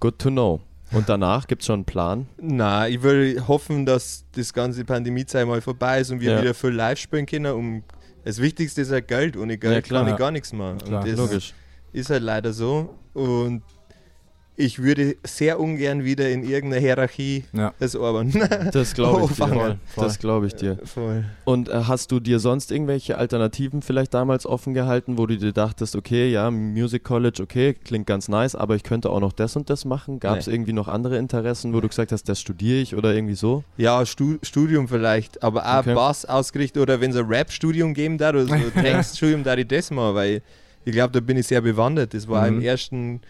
[0.00, 0.60] Good to know.
[0.92, 2.26] Und danach gibt es schon einen Plan?
[2.40, 6.40] Na, ich will hoffen, dass das ganze Pandemiezeit mal vorbei ist und wir Ja.
[6.42, 7.52] wieder viel live spielen können.
[7.52, 7.82] Um
[8.24, 9.36] das Wichtigste ist halt Geld.
[9.36, 10.00] Ohne Geld Ja, klar.
[10.02, 10.18] kann ich Ja.
[10.18, 10.78] gar nichts machen.
[10.78, 11.02] Klar.
[11.02, 11.54] Und das Logisch.
[11.92, 12.94] ist halt leider so.
[13.12, 13.62] Und
[14.56, 17.74] ich würde sehr ungern wieder in irgendeiner Hierarchie Ja.
[17.80, 18.32] das arbeiten.
[18.72, 19.78] Das glaube ich Oh, dir.
[19.96, 20.78] Das glaube ich dir.
[20.84, 21.24] Voll.
[21.44, 25.52] Und äh, hast du dir sonst irgendwelche Alternativen vielleicht damals offen gehalten, wo du dir
[25.52, 29.56] dachtest, okay, ja, Music College, okay, klingt ganz nice, aber ich könnte auch noch das
[29.56, 30.20] und das machen?
[30.20, 30.54] Gab es Nee.
[30.54, 33.64] irgendwie noch andere Interessen, wo du gesagt hast, das studiere ich oder irgendwie so?
[33.76, 35.94] Ja, Stu Studium vielleicht, aber auch Okay.
[35.94, 39.90] Bass ausgerichtet oder wenn es ein Rap-Studium geben darf oder so Textstudium, da ich das
[39.90, 40.42] mal, weil
[40.84, 42.14] ich glaube, da bin ich sehr bewandert.
[42.14, 42.58] Das war Mhm.
[42.58, 43.20] im ersten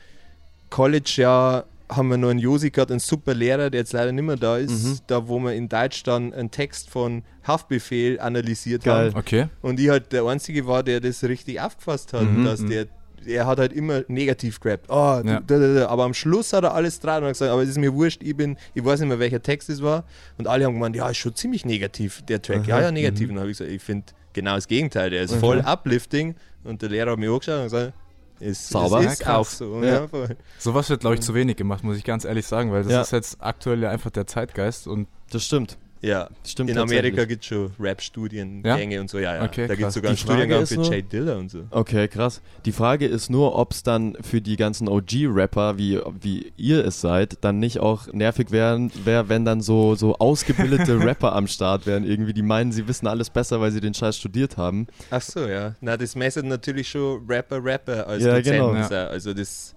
[0.74, 4.34] College-Jahr, haben wir noch einen Josi gehabt, einen super Lehrer, der jetzt leider nicht mehr
[4.36, 4.98] da ist, Mhm.
[5.06, 9.10] da wo wir in Deutsch dann einen Text von Haftbefehl analysiert Geil.
[9.10, 9.18] haben.
[9.18, 9.46] Okay.
[9.62, 12.44] Und ich halt der Einzige war, der das richtig aufgefasst hat, Mhm.
[12.44, 12.86] dass der
[13.26, 14.86] er hat halt immer negativ gerappt.
[14.90, 15.40] Oh, Ja.
[15.88, 18.22] Aber am Schluss hat er alles dran und hat gesagt, aber es ist mir wurscht,
[18.22, 20.04] ich bin, ich weiß nicht mehr, welcher Text es war.
[20.36, 22.66] Und alle haben gemeint, ja, ist schon ziemlich negativ, der Track.
[22.66, 23.28] Ja, ja, negativ.
[23.30, 25.08] Und dann habe ich gesagt, ich finde genau das Gegenteil.
[25.08, 26.34] Der ist voll uplifting.
[26.64, 27.92] Und der Lehrer hat mich angeschaut und gesagt,
[28.40, 29.02] es, Sauber.
[29.02, 29.34] Ja, ist krass.
[29.36, 29.82] auch so.
[29.82, 30.04] Ja.
[30.04, 30.26] Ja.
[30.58, 33.00] Sowas wird, glaube ich, zu wenig gemacht, muss ich ganz ehrlich sagen, weil das Ja.
[33.02, 35.78] ist jetzt aktuell ja einfach der Zeitgeist und Das stimmt.
[36.04, 36.28] Ja.
[36.46, 39.44] Stimmt In Amerika gibt es schon Rap-Studiengänge und so, ja, ja.
[39.44, 41.64] Okay, da gibt es sogar einen Studiengang für nur- Jay Diller und so.
[41.70, 42.40] Okay, krass.
[42.64, 47.00] Die Frage ist nur, ob es dann für die ganzen OG-Rapper, wie, wie ihr es
[47.00, 51.86] seid, dann nicht auch nervig wäre, wär, wenn dann so, so ausgebildete Rapper am Start
[51.86, 54.86] wären, irgendwie, die meinen, sie wissen alles besser, weil sie den Scheiß studiert haben.
[55.10, 55.74] Ach so, ja.
[55.80, 58.74] Na, das messen natürlich schon Rapper, Rapper als Ja, Dozenten.
[58.74, 58.88] genau.
[58.88, 59.08] sein.
[59.08, 59.74] Also das,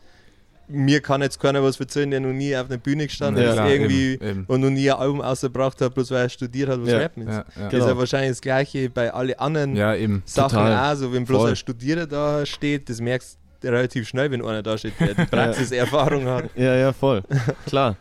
[0.69, 3.55] mir kann jetzt keiner was erzählen, der noch nie auf einer Bühne gestanden Ja, ist
[3.55, 4.45] klar, irgendwie eben, eben.
[4.47, 7.23] und noch nie ein Album ausgebracht hat, bloß weil er studiert hat, was Ja, Rappen
[7.27, 7.29] ist.
[7.29, 7.45] Ja, ja.
[7.55, 7.83] Das Genau.
[7.85, 10.23] ist ja wahrscheinlich das Gleiche bei allen anderen ja, eben.
[10.25, 10.93] Sachen Total.
[10.93, 10.97] auch.
[10.97, 11.49] So, wenn bloß Voll.
[11.51, 15.25] ein Studierer da steht, das merkst du relativ schnell, wenn einer da steht, der die
[15.25, 16.49] Praxiserfahrung hat.
[16.55, 17.23] Ja, ja, voll.
[17.65, 17.95] Klar.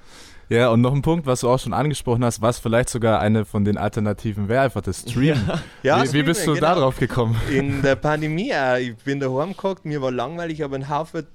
[0.49, 3.45] Ja, und noch ein Punkt, was du auch schon angesprochen hast, was vielleicht sogar eine
[3.45, 5.43] von den Alternativen wäre, einfach das Streamen.
[5.83, 6.81] Ja, wie, wie bist du Streaming, da genau.
[6.87, 7.37] drauf gekommen?
[7.51, 8.77] In der Pandemie auch.
[8.77, 11.27] Ich bin daheim gehockt, mir war langweilig, aber einen Haufen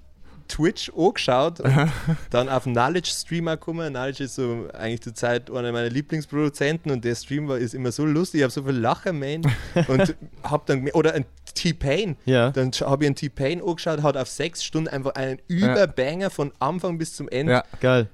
[0.52, 1.90] Twitch angeschaut und
[2.30, 3.90] dann auf Knowledge Streamer gekommen.
[3.94, 7.92] Knowledge ist so eigentlich zur Zeit einer meiner Lieblingsproduzenten und der Stream war ist immer
[7.94, 8.40] so lustig.
[8.40, 9.42] Ich habe so viel Lachen, man.
[9.88, 12.18] Und hab dann oder ein T-Pain.
[12.26, 12.52] Ja.
[12.52, 16.98] Dann habe ich einen T-Pain angeschaut, hat auf sechs Stunden einfach einen Überbanger von Anfang
[16.98, 18.10] bis zum Ende Ja, Geil.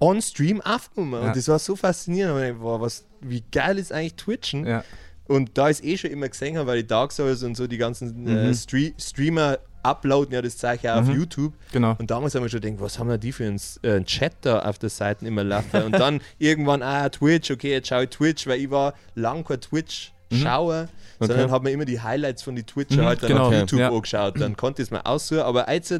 [0.00, 1.22] on Stream aufgenommen.
[1.22, 1.28] Ja.
[1.28, 2.38] Und das war so faszinierend.
[2.40, 4.66] Dachte, wow, was, wie geil ist eigentlich Twitchen?
[4.66, 4.84] ja.
[5.28, 7.78] Und da es eh schon immer gesehen habe, weil die Dark Souls und so die
[7.78, 8.28] ganzen Mhm.
[8.28, 9.58] äh, Stre Streamer
[9.90, 11.52] uploaden ja das Zeichen auf YouTube.
[11.72, 11.94] genau.
[11.98, 14.60] Und damals haben wir schon gedacht, was haben wir die für einen äh, Chat da
[14.60, 15.82] auf der Seite immer laufen?
[15.84, 19.60] Und dann irgendwann, ah, Twitch, okay, jetzt schaue ich Twitch, weil ich war lang kein
[19.60, 20.88] Twitch-Schauer,
[21.20, 23.42] sondern habe mir immer die Highlights von den Twitcher Mhm, halt dann genau.
[23.42, 23.88] auf Okay, YouTube ja.
[23.90, 24.40] angeschaut.
[24.40, 25.40] Dann konnte ich es mir aussuchen.
[25.42, 25.94] Aber jetzt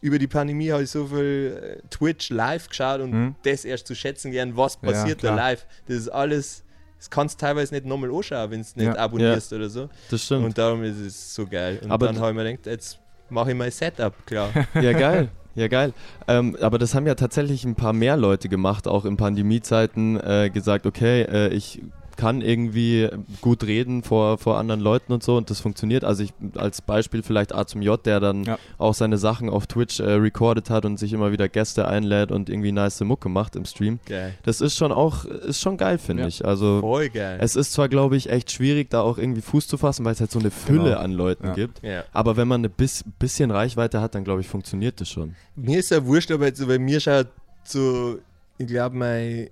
[0.00, 3.34] über die Pandemie habe ich so viel äh, Twitch live geschaut und Mhm.
[3.44, 5.36] das erst zu schätzen gern, was Ja, passiert da klar.
[5.36, 5.66] live.
[5.86, 6.64] Das ist alles,
[6.98, 8.96] das kannst du teilweise nicht nochmal anschauen, wenn du es nicht Ja.
[8.96, 9.88] abonnierst oder so.
[10.10, 10.46] Das stimmt.
[10.46, 11.78] Und darum ist es so geil.
[11.82, 12.98] Und Aber dann habe ich mir gedacht, jetzt
[13.30, 14.50] mache ich mein Setup, klar.
[14.74, 15.28] Ja, geil.
[15.54, 15.92] Ja, geil.
[16.28, 20.48] Ähm, aber das haben ja tatsächlich ein paar mehr Leute gemacht, auch in Pandemiezeiten, äh,
[20.48, 21.82] gesagt, okay, äh, ich
[22.20, 23.08] kann irgendwie
[23.40, 26.04] gut reden vor, vor anderen Leuten und so und das funktioniert.
[26.04, 28.58] Also ich als Beispiel vielleicht A zum J, der dann Ja.
[28.78, 32.48] auch seine Sachen auf Twitch äh, recorded hat und sich immer wieder Gäste einlädt und
[32.50, 33.98] irgendwie nice Mucke macht im Stream.
[34.06, 34.34] Geil.
[34.42, 36.28] Das ist schon auch, ist schon geil, finde Ja.
[36.28, 36.44] ich.
[36.44, 37.38] Also Voll geil.
[37.40, 40.20] es ist zwar, glaube ich, echt schwierig, da auch irgendwie Fuß zu fassen, weil es
[40.20, 40.98] halt so eine Fülle Genau.
[41.00, 41.54] an Leuten Ja.
[41.54, 41.80] gibt.
[42.12, 45.34] Aber wenn man ein bis, bisschen Reichweite hat, dann glaube ich, funktioniert das schon.
[45.56, 47.28] Mir ist ja wurscht, aber jetzt bei mir schaut
[47.64, 48.18] so,
[48.58, 49.48] ich glaube, meine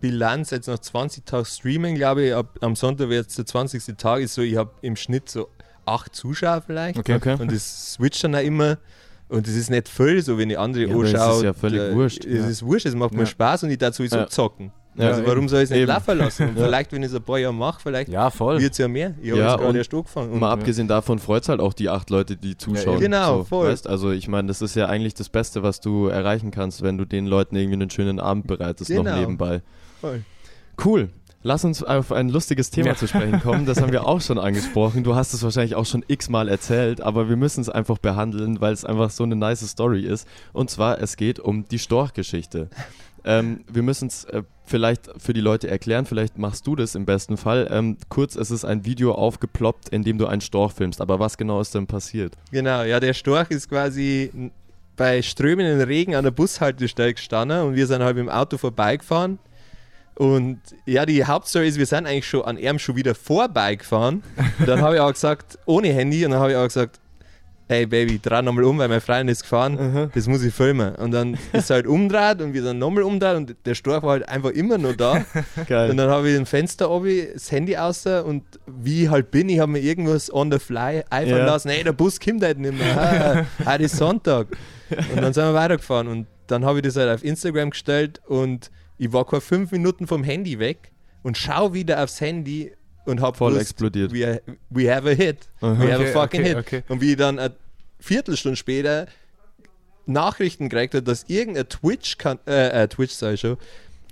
[0.00, 3.96] Bilanz jetzt nach 20 Tagen Streaming, glaube ich, ab, am Sonntag wird der 20.
[3.96, 5.48] Tag, ist so, ich habe im Schnitt so
[5.86, 6.98] acht Zuschauer vielleicht.
[6.98, 7.14] Okay.
[7.16, 7.36] Okay.
[7.40, 8.78] Und das switcht dann auch immer.
[9.28, 11.36] Und das ist nicht viel, so wenn ich andere Ja, aber es anschaue.
[11.36, 12.24] ist ja völlig äh, wurscht.
[12.24, 12.46] Es Ja.
[12.48, 13.26] ist wurscht, es macht mir Ja.
[13.26, 14.72] Spaß und ich darf sowieso zocken.
[14.96, 15.88] Also warum soll ich es nicht eben.
[15.88, 16.50] laufen lassen?
[16.56, 18.58] Vielleicht, wenn ich es ein paar Jahre mache, vielleicht Ja, voll.
[18.60, 19.14] wird es ja mehr.
[19.22, 20.32] Ich habe Ja, jetzt gerade erst angefangen.
[20.32, 22.98] Und Mal abgesehen davon freut es halt auch die acht Leute, die zuschauen.
[22.98, 23.68] Genau, so, voll.
[23.68, 23.86] Weißt?
[23.86, 27.04] Also ich meine, das ist ja eigentlich das Beste, was du erreichen kannst, wenn du
[27.04, 29.16] den Leuten irgendwie einen schönen Abend bereitest, noch Genau.
[29.20, 29.62] nebenbei.
[30.00, 30.22] Voll.
[30.84, 31.10] Cool.
[31.42, 32.94] Lass uns auf ein lustiges Thema Ja.
[32.96, 33.64] zu sprechen kommen.
[33.64, 35.04] Das haben wir auch schon angesprochen.
[35.04, 38.72] Du hast es wahrscheinlich auch schon x-mal erzählt, aber wir müssen es einfach behandeln, weil
[38.72, 40.26] es einfach so eine nice Story ist.
[40.52, 42.68] Und zwar, es geht um die Storch-Geschichte.
[43.24, 47.04] Ähm, wir müssen es äh, vielleicht für die Leute erklären, vielleicht machst du das im
[47.04, 47.68] besten Fall.
[47.70, 51.00] Ähm, kurz, es ist ein Video aufgeploppt, in dem du einen Storch filmst.
[51.00, 52.34] Aber was genau ist denn passiert?
[52.50, 54.50] Genau, ja, der Storch ist quasi
[54.96, 59.38] bei strömenden Regen an der Bushaltestelle gestanden und wir sind halt dem Auto vorbeigefahren.
[60.18, 64.24] Und ja, die Hauptstory ist, wir sind eigentlich schon an ihm schon wieder vorbeigefahren.
[64.58, 66.98] Und dann habe ich auch gesagt, ohne Handy, und dann habe ich auch gesagt,
[67.68, 70.94] hey Baby, dreh nochmal um, weil meine Freundin ist gefahren, das muss ich filmen.
[70.96, 74.12] Und dann ist er halt umdreht und wir sind nochmal umdreht und der Storch war
[74.12, 75.24] halt einfach immer noch da.
[75.68, 75.90] Geil.
[75.90, 79.48] Und dann habe ich ein Fenster oben, das Handy aus und wie ich halt bin,
[79.50, 81.46] ich habe mir irgendwas on the fly einfallen Ja.
[81.46, 81.68] lassen.
[81.68, 83.46] Hey, der Bus kommt halt nicht mehr.
[83.64, 84.48] Heute ist Sonntag.
[85.14, 88.70] Und dann sind wir weitergefahren und dann habe ich das halt auf Instagram gestellt und
[88.98, 90.90] ich war keine fünf Minuten vom Handy weg
[91.22, 92.72] und schau wieder aufs Handy
[93.06, 94.12] und habe Voll explodiert.
[94.12, 95.48] We, we have a hit.
[95.60, 95.78] Aha.
[95.80, 96.56] We have Okay, a fucking okay, hit.
[96.58, 96.82] okay.
[96.88, 97.54] Und wie ich dann eine
[98.00, 99.06] Viertelstunde später
[100.06, 103.56] Nachrichten gekriegt habe, dass irgendein Twitch, kann, äh, äh, Twitch sag ich schon,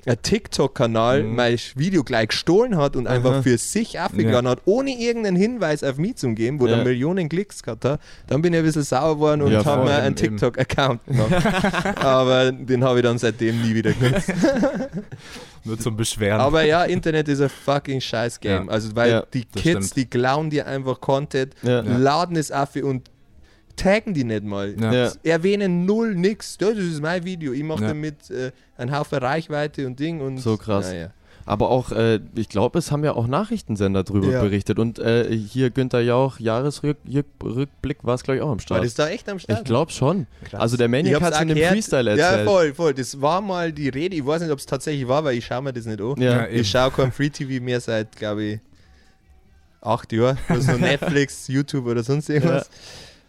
[0.07, 1.35] ein TikTok-Kanal Mhm.
[1.35, 5.97] mein Video gleich gestohlen hat und einfach für sich aufgeladen hat, ohne irgendeinen Hinweis auf
[5.99, 6.77] mich zu geben, wo Ja.
[6.77, 9.85] der Millionen Klicks gehabt hat, dann bin ich ein bisschen sauer geworden und Ja, habe
[9.85, 10.17] mir einen.
[10.17, 11.97] TikTok-Account gemacht.
[12.05, 14.33] Aber den habe ich dann seitdem nie wieder genutzt.
[15.65, 16.41] Nur zum Beschweren.
[16.41, 18.67] Aber ja, Internet ist ein fucking scheiß Game.
[18.67, 18.73] Ja.
[18.73, 19.97] Also, weil Ja, die Kids, stimmt.
[19.97, 21.83] die klauen dir einfach Content, Ja.
[21.83, 21.97] Ja.
[21.97, 23.11] laden es auf und
[23.77, 24.75] taggen die nicht mal.
[24.81, 24.93] Ja.
[24.93, 25.13] Ja.
[25.23, 26.57] Erwähnen null nix.
[26.61, 27.53] Ja, das ist mein Video.
[27.53, 27.89] Ich mache Ja.
[27.89, 30.21] damit äh, einen Haufen Reichweite und Ding.
[30.21, 30.89] Und, So krass.
[30.89, 31.11] Naja.
[31.49, 34.41] Aber auch, äh, ich glaube, es haben ja auch Nachrichtensender drüber Ja.
[34.43, 34.81] berichtet.
[34.81, 38.85] Und äh, hier Günther Jauch, Jahresrückblick war es, glaube ich, auch am War Start.
[38.85, 39.61] das da echt am Start?
[39.61, 40.27] Ich glaube schon.
[40.45, 40.61] Krass.
[40.61, 41.71] Also der Maniac hat es in gehört.
[41.73, 42.49] Freestyle Ja, erzählt.
[42.49, 42.95] voll, voll.
[42.95, 44.17] Das war mal die Rede.
[44.17, 46.15] Ich weiß nicht, ob es tatsächlich war, weil ich schaue mir das nicht an.
[46.21, 46.33] Ja.
[46.33, 46.49] Ja.
[46.49, 48.61] Ich schaue kein Free TV mehr seit, glaube ich,
[49.83, 50.39] acht Jahren.
[50.49, 52.69] Also Netflix, YouTube oder sonst irgendwas.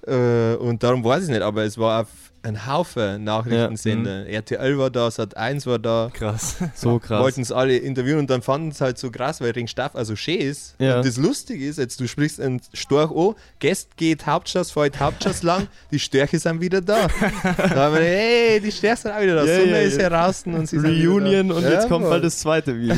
[0.08, 2.08] Äh, und darum weiß ich nicht, aber es war auf
[2.44, 4.22] ein Haufen Nachrichtensender.
[4.22, 4.28] Mhm.
[4.28, 6.10] RTL war da, Sat1 war da.
[6.14, 6.58] Krass.
[6.76, 7.22] So krass.
[7.22, 10.40] Wollten es alle interviewen und dann fanden es halt so krass, weil Ringstaff also schön
[10.40, 10.76] ist.
[10.80, 10.98] Ja.
[10.98, 15.44] Und das Lustige ist, jetzt du sprichst einen Storch an, Gäst geht Hauptstraß, fährt Hauptstraß
[15.44, 17.08] lang, die Störche sind wieder da.
[17.44, 19.46] da haben wir hey, die Störche sind auch wieder da.
[19.46, 20.04] Ja, Sonne ja, ist ja.
[20.04, 21.56] heraus und sie sind Reunion wieder da.
[21.56, 22.12] und Ja, jetzt kommt voll.
[22.12, 22.96] bald das zweite Video.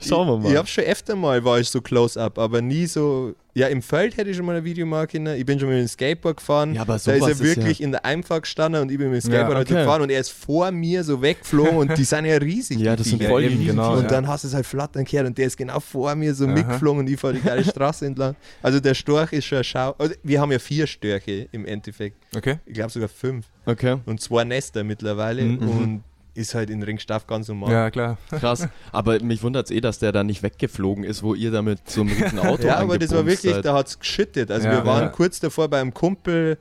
[0.00, 0.44] Schauen wir mal.
[0.46, 3.34] Ich, ich habe schon öfter mal, war ich so close-up, aber nie so.
[3.56, 5.38] Ja, im Feld hätte ich schon mal ein Video machen können.
[5.38, 6.74] Ich bin schon mit dem Skateboard gefahren.
[6.74, 9.10] Ja, aber da ist er ist wirklich ja- in der Einfahrt gestanden und ich bin
[9.12, 9.84] mit dem Ja, Skateboard halt so okay.
[9.84, 12.80] gefahren und er ist vor mir so weggeflogen und die sind ja riesig.
[12.80, 13.92] Ja, das sind voll riesen genau.
[13.96, 14.08] Und ja.
[14.08, 16.52] dann hast du es halt flattern gehört und der ist genau vor mir so Aha.
[16.52, 18.34] mitgeflogen und ich fahre die geile Straße entlang.
[18.60, 19.94] Also der Storch ist schon ein Schau.
[19.98, 22.16] Also wir haben ja vier Störche im Endeffekt.
[22.36, 22.58] Okay.
[22.66, 23.46] Ich glaube sogar fünf.
[23.66, 25.42] Okay, Und zwei Nester mittlerweile.
[25.44, 25.58] Mhm.
[25.68, 26.02] Und
[26.34, 27.72] ist halt in Ringstaff ganz normal.
[27.72, 28.18] Ja, klar.
[28.30, 28.68] krass.
[28.92, 31.88] Aber mich wundert es eh, dass der da nicht weggeflogen ist, wo ihr da mit
[31.88, 33.64] so einem riesen Auto Ja, aber das war wirklich, seid.
[33.64, 34.50] da hat es geschüttet.
[34.50, 35.08] Also Ja, wir waren ja.
[35.08, 36.58] kurz davor beim Kumpel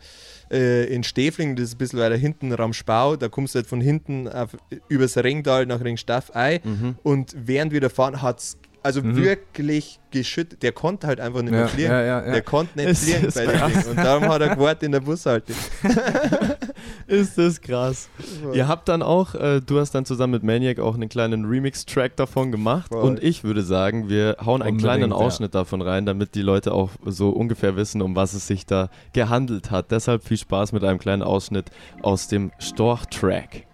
[0.52, 3.16] äh, in Stefling, das ist ein bisschen weiter hinten, Ramspau.
[3.16, 4.52] Da kommst du halt von hinten auf,
[4.90, 6.60] übers Ringtal nach Ringstaff ein.
[6.64, 6.96] Mhm.
[7.04, 9.16] Und während wir da fahren, hat es also Mhm.
[9.16, 10.62] wirklich geschüttet.
[10.62, 11.90] Der konnte halt einfach nicht mehr Ja, fliegen.
[11.90, 12.32] ja, ja, ja.
[12.34, 13.72] Der konnte nicht Es fliegen bei dem.
[13.82, 13.90] Ding.
[13.92, 15.54] Und darum hat er gewartet in der Bushalte.
[17.08, 18.10] Ist das krass.
[18.54, 22.16] Ihr habt dann auch, äh, du hast dann zusammen mit Maniac auch einen kleinen Remix-Track
[22.16, 23.04] davon gemacht Voll.
[23.04, 25.18] und ich würde sagen, wir hauen einen Unbedingt, kleinen ja.
[25.18, 28.90] Ausschnitt davon rein, damit die Leute auch so ungefähr wissen, um was es sich da
[29.14, 29.92] gehandelt hat.
[29.92, 33.66] Deshalb viel Spaß mit einem kleinen Ausschnitt aus dem Storch-Track.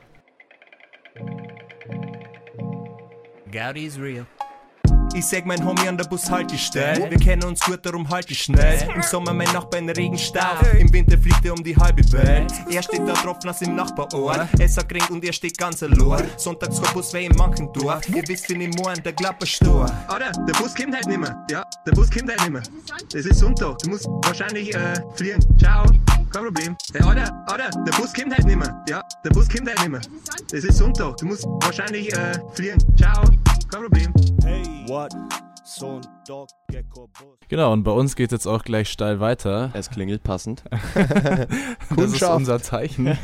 [3.52, 4.26] Goudy's real.
[5.13, 7.10] Ich sag mein Homie an der Bushaltestelle.
[7.10, 8.88] Wir kennen uns gut, darum halt ich schnell.
[8.93, 10.65] Im Sommer mein Nachbar in Regenstau.
[10.78, 12.52] Im Winter fliegt er um die halbe Welt.
[12.69, 14.48] Er steht da drauf nass im Nachbarort.
[14.60, 16.30] Es sagt Ring und er steht ganz allein.
[16.38, 18.08] Sonntags vor Bus weh in manchen Dorf.
[18.10, 19.86] Ihr wisst, wie ich morgen der Klapperstor.
[20.15, 20.32] Oder?
[20.32, 21.36] Der Bus kommt halt nicht mehr.
[21.50, 22.63] Ja, der Bus kommt halt nicht mehr.
[23.12, 23.80] Das ist Sonntag.
[23.80, 25.39] Du musst wahrscheinlich äh, fliegen.
[25.58, 25.86] Ciao.
[26.32, 26.78] Kein Problem.
[26.93, 27.45] Hey, oder?
[27.52, 27.69] Oder?
[27.86, 28.84] Der Bus kommt halt nicht mehr.
[28.88, 30.02] Ja, der Bus kommt halt nicht mehr.
[30.52, 31.17] Das ist Sonntag.
[31.17, 32.78] Du musst wahrscheinlich äh, fliegen.
[32.95, 33.24] Ciao.
[33.71, 34.13] Kein Problem.
[34.43, 35.13] Hey, what?
[35.63, 37.38] Sonntag, Gecko Bus.
[37.49, 39.69] Genau, und bei uns geht jetzt auch gleich steil weiter.
[39.73, 40.63] Es klingelt passend.
[41.95, 43.15] Das ist unser Zeichen.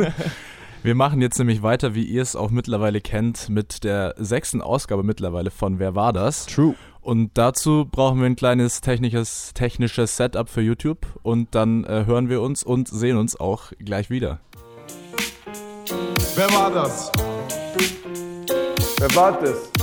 [0.83, 5.01] Wir machen jetzt nämlich weiter, wie ihr es auch mittlerweile kennt, mit der sechsten Ausgabe
[5.01, 6.45] mittlerweile von Wer war das?
[6.45, 6.75] True.
[7.01, 12.29] Und dazu brauchen wir ein kleines technisches, technisches Setup für YouTube und dann äh, hören
[12.29, 14.39] wir uns und sehen uns auch gleich wieder.
[16.35, 17.11] Wer war das?
[18.99, 19.74] Wer war das?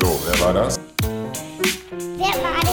[0.00, 0.78] So, wer war das?
[2.16, 2.67] Wer war das?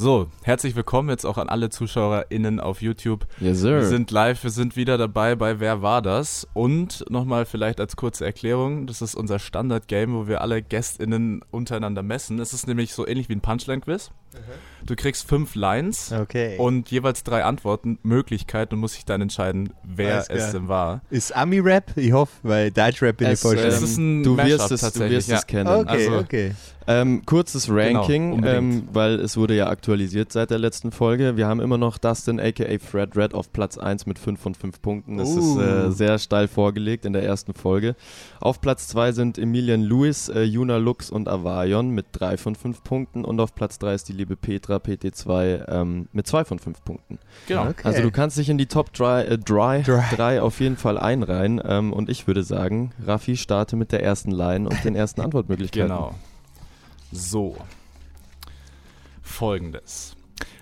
[0.00, 3.26] So, herzlich willkommen jetzt auch an alle ZuschauerInnen auf YouTube.
[3.40, 3.80] Yes, sir.
[3.80, 6.46] Wir sind live, wir sind wieder dabei bei Wer war das?
[6.54, 12.04] Und nochmal vielleicht als kurze Erklärung, das ist unser Standard-Game, wo wir alle GästInnen untereinander
[12.04, 12.38] messen.
[12.38, 14.12] Es ist nämlich so ähnlich wie ein Punchline-Quiz.
[14.86, 16.56] Du kriegst fünf Lines Okay.
[16.58, 21.00] und jeweils drei Antworten, Möglichkeiten und musst dich dann entscheiden, wer es denn war.
[21.10, 21.96] ist Ami-Rap?
[21.96, 25.16] Ich hoffe, weil Deutsch-Rap bin ich voll ähm, Es ein du wirst es, du tatsächlich,
[25.18, 25.38] wirst ja.
[25.38, 25.66] es kennen.
[25.68, 26.52] Okay, also- okay.
[26.88, 28.56] Ähm, kurzes Ranking, unbedingt.
[28.56, 31.36] ähm, weil es wurde ja aktualisiert seit der letzten Folge.
[31.36, 34.80] Wir haben immer noch Dustin aka Fred Red auf Platz 1 mit 5 von 5
[34.80, 35.18] Punkten.
[35.18, 35.90] Das ist äh, Uh.
[35.90, 37.94] sehr steil vorgelegt in der ersten Folge.
[38.40, 42.82] Auf Platz 2 sind Emilian Lewis, äh, Juna Lux und Avarion mit 3 von 5
[42.82, 43.24] Punkten.
[43.24, 47.18] Und auf Platz 3 ist die liebe Petra PT2 ähm, mit 2 von 5 Punkten.
[47.48, 47.64] Genau.
[47.68, 47.82] Okay.
[47.84, 50.02] Also du kannst dich in die Top 3 äh, dry, Dry.
[50.16, 51.60] drei auf jeden Fall einreihen.
[51.64, 55.88] Ähm, und ich würde sagen, Raffi starte mit der ersten Line und den ersten Antwortmöglichkeiten.
[55.88, 56.14] Genau.
[57.12, 57.56] So.
[59.22, 60.14] Folgendes.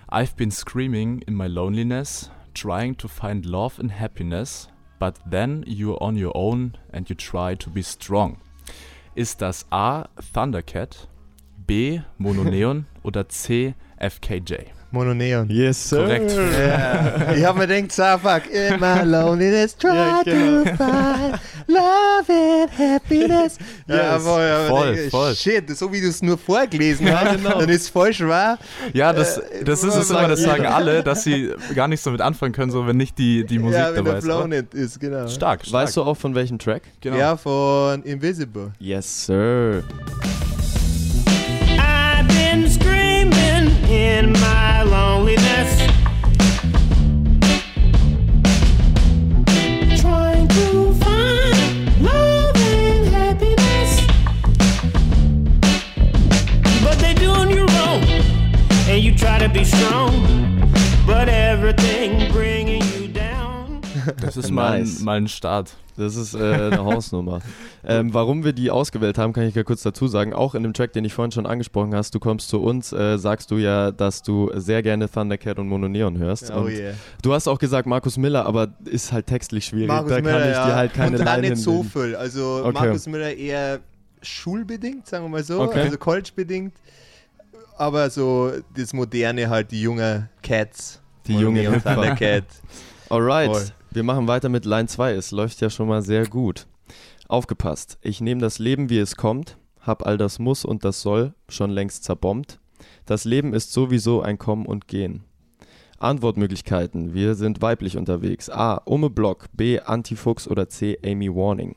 [0.09, 4.67] I've been screaming in my loneliness, trying to find love and happiness,
[4.99, 8.37] but then you're on your own and you try to be strong.
[9.15, 10.07] Ist das A.
[10.33, 11.07] Thundercat,
[11.65, 12.01] B.
[12.17, 13.75] Mononeon oder C.
[13.99, 14.76] FKJ?
[14.91, 15.49] Mononeon.
[15.49, 16.03] Yes, sir.
[16.03, 16.31] Korrekt.
[16.31, 17.33] Ja.
[17.33, 20.63] ich hab mir gedacht, so fuck, in my loneliness, try Ja, genau.
[20.63, 23.57] to find love and happiness.
[23.87, 24.23] Ja, Yes.
[24.23, 25.35] voll, aber Voll, denke, voll.
[25.35, 27.59] Shit, so wie du es nur vorgelesen hast, genau.
[27.59, 28.57] dann ist es voll schwer.
[28.93, 30.51] Ja, das, Äh, das ist es immer, das jeder.
[30.51, 33.59] sagen alle, dass sie gar nicht so mit anfangen können, so wenn nicht die, die
[33.59, 34.29] Musik ja, wenn dabei ist.
[34.29, 35.27] Aber nicht ist, genau.
[35.27, 35.73] Stark, stark.
[35.73, 36.83] Weißt du auch von welchem Track?
[37.01, 37.17] Genau.
[37.17, 38.71] Ja, von Invisible.
[38.79, 39.83] Yes, sir.
[43.89, 45.77] In my loneliness.
[50.01, 54.01] Trying to find love and happiness.
[56.83, 58.03] But they're doing you wrong.
[58.89, 60.11] And you try to be strong.
[61.05, 62.31] But everything.
[64.21, 64.99] Das ist mal, Nice.
[64.99, 65.75] ein, mal ein Start.
[65.97, 67.41] Das ist äh, eine Hausnummer.
[67.89, 70.33] Ähm, warum wir die ausgewählt haben, kann ich ja kurz dazu sagen.
[70.33, 73.17] Auch in dem Track, den ich vorhin schon angesprochen hast, du kommst zu uns, äh,
[73.17, 76.51] sagst du ja, dass du sehr gerne Thundercat und Mononeon hörst.
[76.51, 76.95] Oh und yeah.
[77.21, 79.87] Du hast auch gesagt Markus Miller, aber ist halt textlich schwierig.
[79.87, 80.65] Markus da kann Müller, ich ja.
[80.65, 82.13] dir halt keine Und Line nicht so viel.
[82.17, 82.73] Also Okay.
[82.73, 83.79] Markus Müller eher
[84.21, 85.61] schulbedingt, sagen wir mal so.
[85.61, 85.79] Okay.
[85.81, 86.73] Also collegebedingt.
[87.77, 90.99] Aber so das Moderne halt, die jungen Cats.
[91.25, 91.93] Die Hipster.
[91.95, 92.43] Thundercat.
[93.09, 93.65] Alright, Voll.
[93.91, 95.13] Wir machen weiter mit Line 2.
[95.13, 96.67] Es läuft ja schon mal sehr gut.
[97.27, 97.97] Aufgepasst.
[98.01, 101.71] Ich nehme das Leben, wie es kommt, hab all das Muss und das Soll schon
[101.71, 102.59] längst zerbombt.
[103.05, 105.23] Das Leben ist sowieso ein Kommen und Gehen.
[105.99, 107.13] Antwortmöglichkeiten.
[107.13, 108.49] Wir sind weiblich unterwegs.
[108.49, 108.75] A.
[108.75, 109.45] Umme Block.
[109.53, 109.79] B.
[109.79, 110.97] Antifuchs oder C.
[111.03, 111.75] Amy Warning.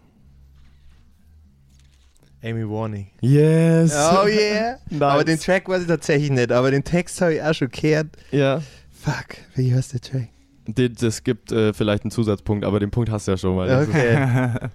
[2.43, 3.11] Amy Warning.
[3.21, 3.95] Yes.
[3.95, 4.79] Oh yeah.
[4.91, 5.03] Nice.
[5.03, 8.09] Aber den Track weiß ich tatsächlich nicht, aber den Text habe ich auch schon gehört.
[8.31, 8.63] Ja.
[8.93, 10.29] Fuck, wie heißt der Track?
[10.75, 13.67] Das gibt äh, vielleicht einen Zusatzpunkt, aber den Punkt hast du ja schon mal.
[13.69, 14.51] Das ist- Okay.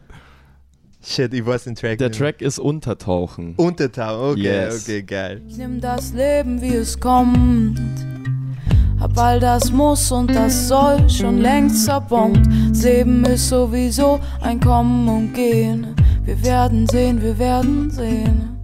[1.07, 2.31] Shit, ich weiß den Track Der nicht mehr.
[2.31, 3.53] Track ist Untertauchen.
[3.57, 4.83] Untertauchen, okay, Yes.
[4.83, 5.41] okay, geil.
[5.47, 7.79] Ich nimm das Leben, wie es kommt.
[8.99, 12.47] Hab all das Muss und das Soll schon längst zerbombt.
[12.69, 15.95] Das Leben ist sowieso ein Kommen und Gehen.
[16.23, 18.54] Wir werden sehen, wir werden sehen.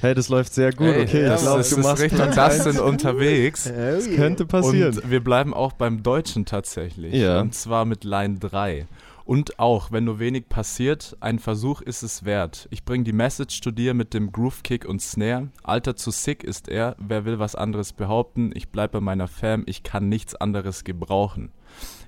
[0.00, 0.86] Hey, das läuft sehr gut.
[0.86, 2.64] Ey, okay, das, ich glaube, das du ist machst das eins.
[2.64, 3.66] sind unterwegs.
[3.78, 3.98] Yeah.
[4.16, 4.96] Könnte passieren.
[4.96, 7.14] Und wir bleiben auch beim Deutschen tatsächlich.
[7.14, 7.40] Ja.
[7.40, 8.86] Und zwar mit Line 3.
[9.24, 12.66] Und auch, wenn nur wenig passiert, ein Versuch ist es wert.
[12.70, 15.48] Ich bring die Message zu dir mit dem Groove Kick und Snare.
[15.62, 18.52] Alter zu sick ist er, wer will was anderes behaupten?
[18.54, 21.52] Ich bleib bei meiner Fam, ich kann nichts anderes gebrauchen.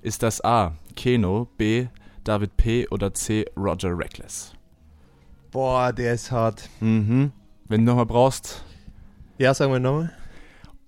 [0.00, 0.76] Ist das A.
[0.96, 1.88] Keno, B.
[2.24, 2.88] David P.
[2.88, 3.44] oder C.
[3.56, 4.54] Roger Reckless?
[5.50, 6.70] Boah, der ist hart.
[6.80, 7.32] Mhm.
[7.70, 8.64] Wenn du nochmal brauchst.
[9.38, 10.12] Ja, sagen wir nochmal.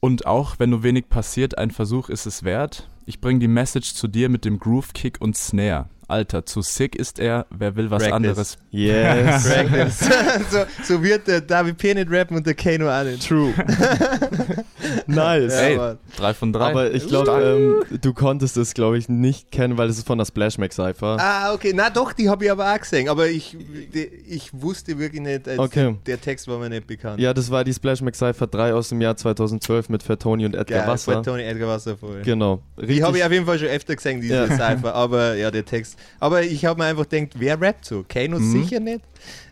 [0.01, 2.91] Und auch, wenn nur wenig passiert, ein Versuch ist es wert.
[3.07, 5.89] Ich bringe die Message zu dir mit dem Groove, Kick und Snare.
[6.13, 8.15] Alter, zu sick ist er, wer will was Practice.
[8.15, 8.59] anderes.
[8.71, 9.49] Yes.
[9.49, 9.99] Practice.
[10.51, 11.95] so, so wird der David P.
[11.95, 13.27] nicht rappen und der Kano auch nicht.
[13.27, 13.53] True.
[15.07, 15.53] nice.
[15.55, 15.79] Ey,
[16.17, 16.71] Drei von drei.
[16.71, 20.19] Aber ich glaube, ähm, du konntest es, glaube ich, nicht kennen, weil es ist von
[20.19, 21.17] der Splash Mac Cypher.
[21.19, 21.73] Ah, okay.
[21.75, 23.09] Na doch, die habe ich aber auch gesehen.
[23.09, 23.57] Aber ich,
[23.95, 25.97] die, ich wusste wirklich nicht, als Okay.
[26.07, 27.21] der Text war mir nicht bekannt.
[27.21, 30.55] Ja, das war die Splash Mac Cypher 3 aus dem Jahr 2012 mit Fatoni und
[30.55, 31.23] Edgar Geil, Wasser.
[31.23, 32.23] Tony Edgar Wasser voll.
[32.23, 32.61] Genau.
[32.81, 34.47] Die habe ich auf jeden Fall schon öfter gesehen, diese Ja.
[34.47, 35.97] Cypher, aber ja, der Text.
[36.21, 38.05] Aber ich habe mir einfach gedacht, wer rappt so?
[38.09, 38.53] Kano Mhm.
[38.53, 39.01] sicher nicht.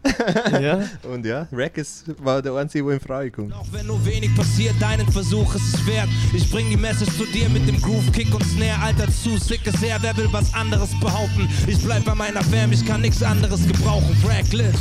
[0.60, 0.80] ja?
[1.12, 3.52] Und ja, Rack ist, war der einzige, wo in Frage kommt.
[3.52, 6.08] Auch wenn nur wenig passiert, deinen Versuch ist es wert.
[6.32, 8.80] Ich bring die Message zu dir mit dem Groove, Kick und Snare.
[8.82, 11.48] Alter, zu sick ist er, wer will was anderes behaupten?
[11.66, 14.16] Ich bleib bei meiner Fam, ich kann nichts anderes gebrauchen.
[14.22, 14.78] Bracklist.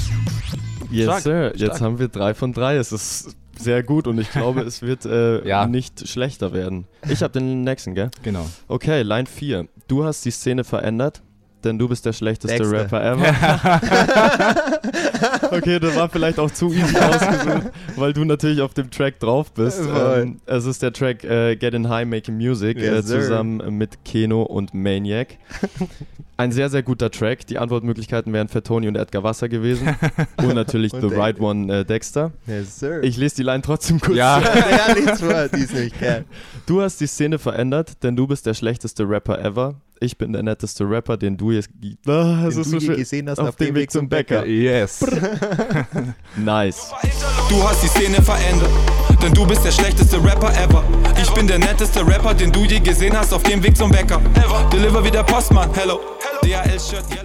[0.92, 1.52] Yes, Stark, Sir.
[1.56, 1.82] Jetzt stark.
[1.82, 2.78] haben wir drei von drei.
[2.78, 5.68] Es ist sehr gut und ich glaube, es wird äh, Ja.
[5.68, 6.88] nicht schlechter werden.
[7.10, 8.10] Ich habe den nächsten, gell?
[8.24, 8.50] genau.
[8.68, 9.68] Okay, Line 4.
[9.88, 11.22] Du hast die Szene verändert,
[11.64, 12.78] denn du bist der schlechteste Dexter.
[12.84, 14.72] Rapper ever.
[15.52, 19.52] okay, das war vielleicht auch zu easy ausgesucht, weil du natürlich auf dem Track drauf
[19.52, 19.82] bist.
[19.82, 23.22] Ähm, es ist der Track äh, Get in High Making Music äh, Yes, sir.
[23.22, 25.38] zusammen mit Keno und Maniac.
[26.38, 27.46] Ein sehr, sehr guter Track.
[27.48, 29.94] Die Antwortmöglichkeiten wären für Tony und Edgar Wasser gewesen.
[30.38, 32.32] und natürlich Und The Right One äh, Dexter.
[32.48, 33.04] Yes, sir.
[33.04, 34.16] Ich lese die Line trotzdem kurz.
[34.16, 34.40] Ja.
[34.42, 36.24] ja, nichts vor, die ist nämlich geil.
[36.66, 39.76] Du hast die Szene verändert, denn du bist der schlechteste Rapper ever.
[40.02, 41.70] Ich bin der netteste Rapper, den du jetzt.
[42.08, 44.46] Ah, Den ist du so gesehen hast auf dem Weg zum Bäcker.
[44.46, 45.06] Yes.
[46.38, 46.92] Nice.
[47.50, 48.70] Du hast die Szene verändert,
[49.22, 50.84] denn du bist der schlechteste Rapper ever.
[51.22, 54.22] Ich bin der netteste Rapper, den du je gesehen hast auf dem Weg zum Bäcker.
[54.72, 56.00] Deliver wie der Postmann, hello.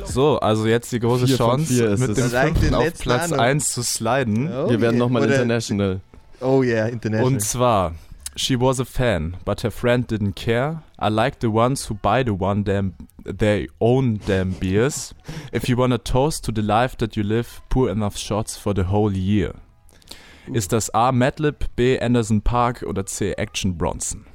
[0.06, 2.16] So, also jetzt die große Vier Chance, mit es.
[2.16, 3.42] dem fünften auf Platz auch noch.
[3.44, 4.50] 1 zu sliden.
[4.52, 5.04] Oh, Wir werden yeah.
[5.04, 6.00] nochmal international.
[6.40, 7.32] Oh yeah, international.
[7.32, 7.92] Und zwar,
[8.36, 10.82] she was a fan, but her friend didn't care.
[10.98, 12.94] I like the ones who buy the one damn
[13.24, 15.14] their own damn beers.
[15.52, 18.74] If you want a toast to the life that you live, pour enough shots for
[18.74, 19.54] the whole year.
[20.52, 21.10] Ist das A.
[21.10, 21.98] Madlib, B.
[21.98, 23.32] Anderson Park oder C.
[23.38, 24.26] Action Bronson?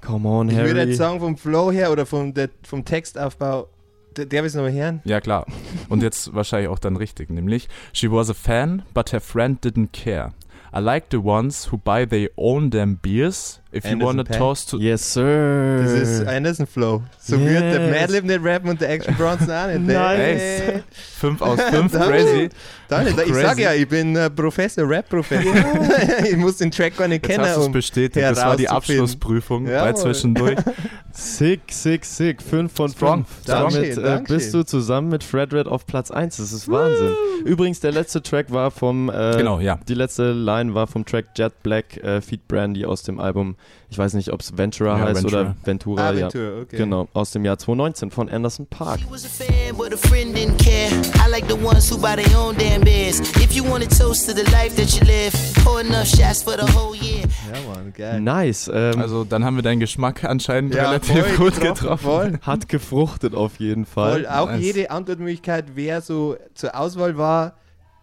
[0.00, 0.88] Come on, ich würde Harry.
[0.90, 3.68] jetzt sagen, vom Flow her oder vom, der, vom Textaufbau,
[4.16, 5.00] der, der will es nochmal hören.
[5.04, 5.46] Ja, klar.
[5.88, 9.90] Und jetzt wahrscheinlich auch dann richtig, nämlich She was a fan, but her friend didn't
[9.92, 10.32] care.
[10.76, 13.60] I like the ones who buy their own damn beers.
[13.74, 14.38] If you Anderson want a Paak?
[14.38, 14.78] toast to...
[14.78, 15.80] Yes, sir.
[15.82, 17.02] Das ist Anderson Flow.
[17.18, 18.00] So wird der Yes.
[18.02, 19.80] Madlib nicht rappen und der Action Bronson auch nicht.
[19.80, 20.40] Nice.
[20.40, 20.82] Hey.
[21.18, 22.08] 5 aus 5, Danke.
[22.08, 22.48] crazy.
[22.86, 23.40] Danke, ich Crazy.
[23.42, 25.54] sag ja, ich bin äh, Professor, Rap-Professor.
[26.30, 27.48] ich muss den Track gar nicht Jetzt kennen.
[27.48, 28.24] hast um bestätigt.
[28.24, 28.68] Das war die.
[28.68, 29.80] Abschlussprüfung Jawohl.
[29.80, 30.56] bei Zwischendurch.
[31.12, 32.42] Sick, sick, sick.
[32.42, 32.96] 5 von 5.
[32.96, 33.24] Strong.
[33.46, 36.36] Damit äh, bist du zusammen mit Fred Red auf Platz 1.
[36.38, 37.14] Das ist Wahnsinn.
[37.44, 39.08] Übrigens, der letzte Track war vom.
[39.10, 39.78] Äh, Genau, ja.
[39.88, 43.56] Die letzte Line war vom Track Jet Black äh, Feed Brandy aus dem Album.
[43.90, 45.40] Ich weiß nicht, ob es Ventura Ja, heißt Ventura.
[45.42, 46.08] oder Ventura.
[46.08, 46.20] Ah, ja.
[46.32, 46.76] Ventura, okay.
[46.76, 49.00] Genau, aus dem Jahr 2019 von Anderson Park.
[49.00, 50.90] She was a fan, but a friend didn't care.
[51.24, 53.20] I like the ones who buy their own damn beers.
[53.20, 56.54] If you want a toast to the life that you live, pour enough shots for
[56.56, 57.22] the whole year.
[57.52, 58.20] Ja, Mann, geil.
[58.20, 58.68] Nice.
[58.72, 62.04] Ähm, Also dann haben wir deinen Geschmack anscheinend Ja, relativ voll gut getroffen, getroffen.
[62.04, 62.38] voll.
[62.42, 64.24] hat gefruchtet auf jeden Fall.
[64.24, 64.60] Voll, auch Nice.
[64.62, 67.54] jede Antwortmöglichkeit, wer so zur Auswahl war,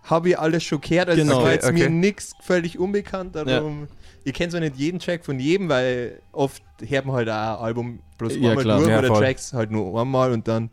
[0.04, 1.10] habe ich alles schockiert.
[1.10, 1.40] Also Genau.
[1.40, 1.74] es war jetzt okay.
[1.74, 3.36] mir nichts völlig unbekannt.
[3.36, 3.88] Darum,
[4.24, 7.66] Ich kenne zwar nicht jeden Track von jedem, weil oft hört man halt auch ein
[7.66, 8.78] Album bloß Ja, einmal klar.
[8.80, 9.20] durch Ja, oder voll.
[9.20, 10.70] Tracks halt nur einmal und dann,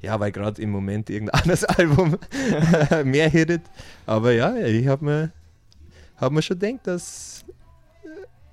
[0.00, 2.18] ja, weil gerade im Moment irgendein anderes Album
[3.04, 3.62] mehr hittet.
[4.06, 5.30] Aber ja, ich habe mir,
[6.16, 7.44] hab mir schon gedacht, dass.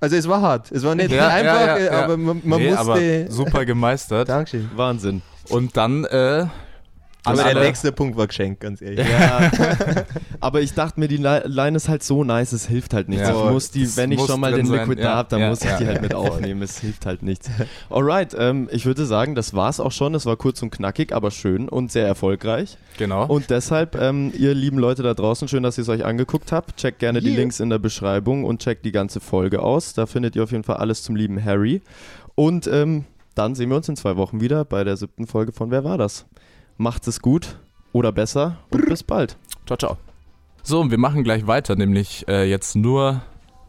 [0.02, 0.70] Also es war hart.
[0.72, 2.80] Es war nicht Ja, einfach, ja, ja, aber man, man nee, musste.
[2.80, 4.28] aber super gemeistert.
[4.30, 4.70] Dankeschön.
[4.74, 5.20] Wahnsinn.
[5.50, 6.46] Und dann äh,
[7.24, 9.06] Aber der nächste Punkt war geschenkt, ganz ehrlich.
[9.06, 9.50] Ja.
[10.40, 13.28] Aber ich dachte mir, die Li- Line ist halt so nice, es hilft halt nichts.
[13.28, 13.44] Ja.
[13.46, 14.78] ich muss die, wenn ich schon mal den sein.
[14.80, 15.76] Liquid Ja, da habe, dann ja, muss ich ja.
[15.76, 16.62] die halt mit aufnehmen.
[16.62, 17.50] Es hilft halt nichts.
[17.90, 20.14] Alright, ähm, ich würde sagen, das war's auch schon.
[20.14, 22.78] Es war kurz und knackig, aber schön und sehr erfolgreich.
[22.96, 23.26] genau.
[23.26, 26.76] Und deshalb, ähm, ihr lieben Leute da draußen, schön, dass ihr es euch angeguckt habt.
[26.76, 27.38] Checkt gerne die Yeah.
[27.40, 29.92] Links in der Beschreibung und checkt die ganze Folge aus.
[29.94, 31.82] Da findet ihr auf jeden Fall alles zum lieben Harry.
[32.34, 33.04] Und ähm,
[33.34, 35.98] dann sehen wir uns in zwei Wochen wieder bei der siebten Folge von Wer war
[35.98, 36.24] das?
[36.80, 37.58] Macht es gut
[37.92, 39.36] oder besser und bis bald.
[39.66, 39.98] Ciao, ciao.
[40.62, 43.20] So, und wir machen gleich weiter, nämlich äh, jetzt nur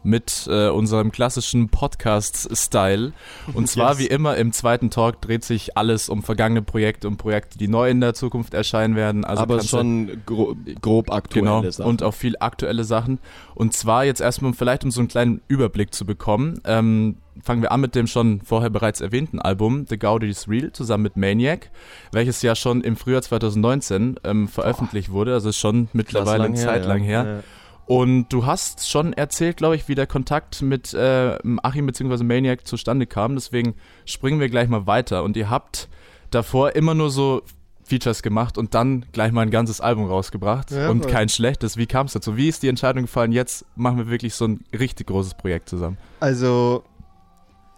[0.04, 3.12] mit äh, unserem klassischen Podcast-Style.
[3.54, 3.98] Und zwar Yes.
[3.98, 7.90] wie immer im zweiten Talk dreht sich alles um vergangene Projekte, um Projekte, die neu
[7.90, 9.24] in der Zukunft erscheinen werden.
[9.24, 11.88] Also Aber schon gro grob aktuelle Genau, Sachen.
[11.88, 13.18] und auch viel aktuelle Sachen.
[13.54, 17.72] Und zwar jetzt erstmal vielleicht, um so einen kleinen Überblick zu bekommen, ähm, fangen wir
[17.72, 21.70] an mit dem schon vorher bereits erwähnten Album The Gaudi is Real zusammen mit Maniac,
[22.12, 26.64] welches ja schon im Frühjahr 2019 ähm, veröffentlicht wurde, also ist schon mittlerweile eine her,
[26.66, 26.88] Zeit ja.
[26.88, 27.24] lang her.
[27.24, 27.40] Ja.
[27.94, 32.24] Und du hast schon erzählt, glaube ich, wie der Kontakt mit äh, Achim bzw.
[32.24, 33.34] Maniac zustande kam.
[33.34, 33.74] Deswegen
[34.06, 35.22] springen wir gleich mal weiter.
[35.22, 35.90] Und ihr habt
[36.30, 37.42] davor immer nur so
[37.84, 40.70] Features gemacht und dann gleich mal ein ganzes Album rausgebracht.
[40.70, 41.12] Ja, und voll.
[41.12, 41.76] kein schlechtes.
[41.76, 42.34] Wie kam es dazu?
[42.38, 43.30] Wie ist die Entscheidung gefallen?
[43.30, 45.98] Jetzt machen wir wirklich so ein richtig großes Projekt zusammen.
[46.18, 46.84] Also,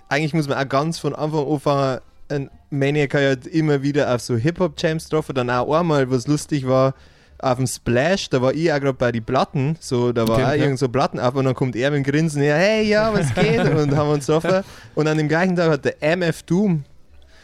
[0.08, 2.00] eigentlich muss man auch ganz von Anfang an anfangen.
[2.28, 5.34] Ein Maniac hat immer wieder auf so Hip-Hop-Jams getroffen.
[5.34, 6.94] Dann auch einmal, was lustig war,
[7.38, 10.44] auf dem Splash, da war ich auch gerade bei den Platten, so, da war Okay,
[10.44, 10.54] auch ja.
[10.54, 13.34] irgend so Platten auf und dann kommt er mit dem Grinsen her, hey, ja, was
[13.34, 13.60] geht?
[13.60, 14.62] und haben uns getroffen.
[14.94, 16.84] Und an dem gleichen Tag hat der MF Doom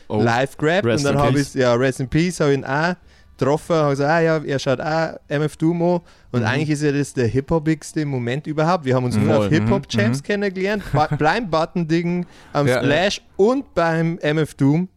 [0.08, 2.94] Oh, live rest und dann habe ich, ja, Rest in Peace, habe ich ihn auch
[3.38, 6.00] getroffen, habe gesagt, ah ja, er schaut auch MF Doom an.
[6.32, 6.46] Und Mhm.
[6.46, 8.84] eigentlich ist ja das der hip-hopigste Moment überhaupt.
[8.84, 10.22] Wir haben uns nur auf Hip-Hop-Jams mhm.
[10.24, 12.78] kennengelernt, ba- beim Button-Diggen am Ja.
[12.82, 14.88] Splash und beim MF Doom.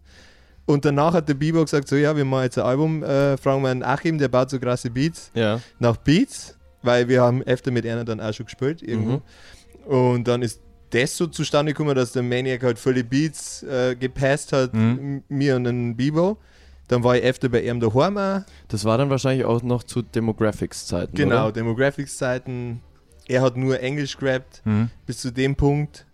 [0.66, 3.62] Und danach hat der Bieber gesagt, so ja, wir machen jetzt ein Album, äh, fragen
[3.64, 5.60] wir einen Achim, der baut so krasse Beats, Ja.
[5.80, 9.22] nach Beats, weil wir haben öfter mit einer dann auch schon gespielt irgendwo.
[9.86, 10.62] Und dann ist
[10.92, 15.24] das so zustande gekommen, dass der Maniac halt volle Beats äh, gepasst hat, Mhm.
[15.28, 16.38] mir und den Bibo.
[16.88, 18.42] Dann war ich öfter bei ihm daheim auch.
[18.68, 21.16] Das war dann wahrscheinlich auch noch zu Demographics-Zeiten.
[21.16, 21.50] Genau?
[21.52, 22.82] Demographics-Zeiten.
[23.28, 24.90] Er hat nur Englisch gerappt Mhm.
[25.06, 26.06] bis zu dem Punkt.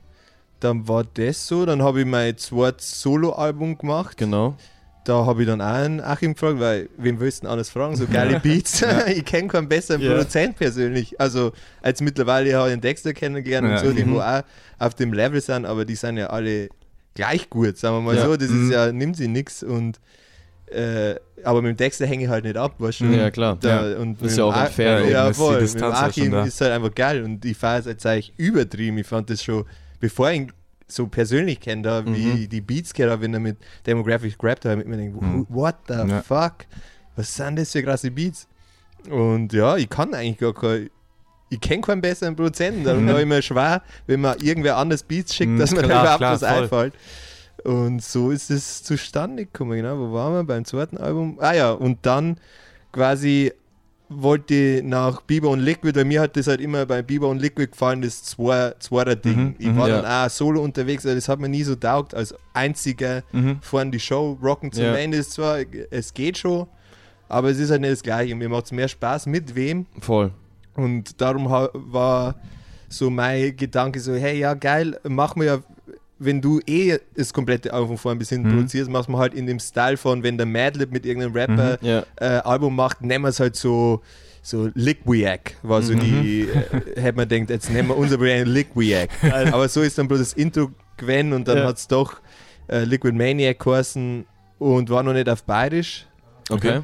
[0.60, 1.66] Dann war das so.
[1.66, 4.18] Dann habe ich mein zweites Solo-Album gemacht.
[4.18, 4.55] Genau.
[5.05, 7.95] Da habe ich dann auch einen Achim gefragt, weil wem willst du denn alles fragen?
[7.95, 8.84] So geile Beats.
[9.07, 10.12] ich kenne keinen besseren Ja.
[10.12, 11.20] Produzent persönlich.
[11.20, 13.80] Also als mittlerweile habe ich den Dexter kennengelernt Ja.
[13.80, 14.16] und so, die Mhm.
[14.16, 14.43] wo auch
[14.78, 16.70] auf dem Level sind, aber die sind ja alle
[17.16, 18.26] gleich gut, sagen wir mal Ja.
[18.26, 18.36] so.
[18.38, 18.66] Das Mhm.
[18.70, 19.99] ist ja, nimmt sie nix und
[20.68, 23.05] äh, aber mit dem Dexter hänge ich halt nicht ab, weißt du?
[23.05, 23.57] Ja, klar.
[23.60, 25.62] Da, und Ist ja auch unfair, Ja, voll.
[25.62, 28.97] Mit dem ja Achim ist halt einfach geil und ich fahre es jetzt eigentlich übertrieben.
[28.99, 29.66] Ich fand das schon,
[30.00, 30.52] bevor ich ihn
[30.88, 32.10] so persönlich kenne, da, wie
[32.45, 32.50] Mhm.
[32.50, 35.45] die Beats habe, wenn er mit Demographics gerappt hat, mit mir denke, Mhm.
[35.50, 36.22] what the Ja.
[36.22, 36.66] fuck?
[37.16, 38.47] Was sind das für krasse Beats?
[39.10, 40.89] Und ja, ich kann eigentlich gar kein,
[41.50, 43.10] ich kenne keinen besseren Produzenten, darum Mhm.
[43.10, 46.22] habe ich mir schwer, wenn man irgendwer anders Beats schickt, Mhm, dass mir da überhaupt
[46.22, 46.93] was einfällt.
[47.64, 49.97] Und so ist es zustande gekommen, genau.
[49.97, 50.43] Wo waren wir?
[50.43, 51.38] Beim zweiten Album?
[51.41, 52.39] Ah ja, und dann
[52.93, 53.52] quasi
[54.10, 57.39] wollte ich nach Bieber und Liquid, weil mir hat das halt immer bei Bieber und
[57.39, 59.38] Liquid gefallen, das zweier Ding.
[59.39, 60.01] Mhm, ich mhm, war ja.
[60.01, 63.60] dann auch solo unterwegs, aber das hat mir nie so taugt, als einziger Mhm.
[63.62, 64.95] vorne die Show rocken zu Ja.
[64.95, 65.60] Ende ist zwar,
[65.91, 66.68] es geht schon,
[67.28, 68.34] aber es ist halt nicht das Gleiche.
[68.36, 70.32] Mir macht es mehr Spaß mit wem Voll.
[70.76, 72.36] und darum war
[72.88, 75.60] so mein Gedanke so, hey, ja geil, machen wir ja,
[76.20, 78.53] wenn du eh das komplette Album von vorn bis hinten Mhm.
[78.55, 81.88] produzierst, machst du halt in dem Style von, wenn der Madlib mit irgendeinem Rapper Mhm,
[81.88, 82.03] ja.
[82.20, 84.01] äh, Album macht, nehmen wir es halt so,
[84.41, 85.99] so Lickwiak, war so Mhm.
[85.99, 89.09] die, äh, hätte man denkt, jetzt nehmen wir unser Brand Lickwiak.
[89.53, 91.65] Aber so ist dann bloß das Intro gewesen und dann Ja.
[91.67, 92.20] hat es doch
[92.67, 94.26] äh, Liquid Maniac geheißen
[94.59, 96.05] und war noch nicht auf Bayerisch.
[96.49, 96.82] Okay.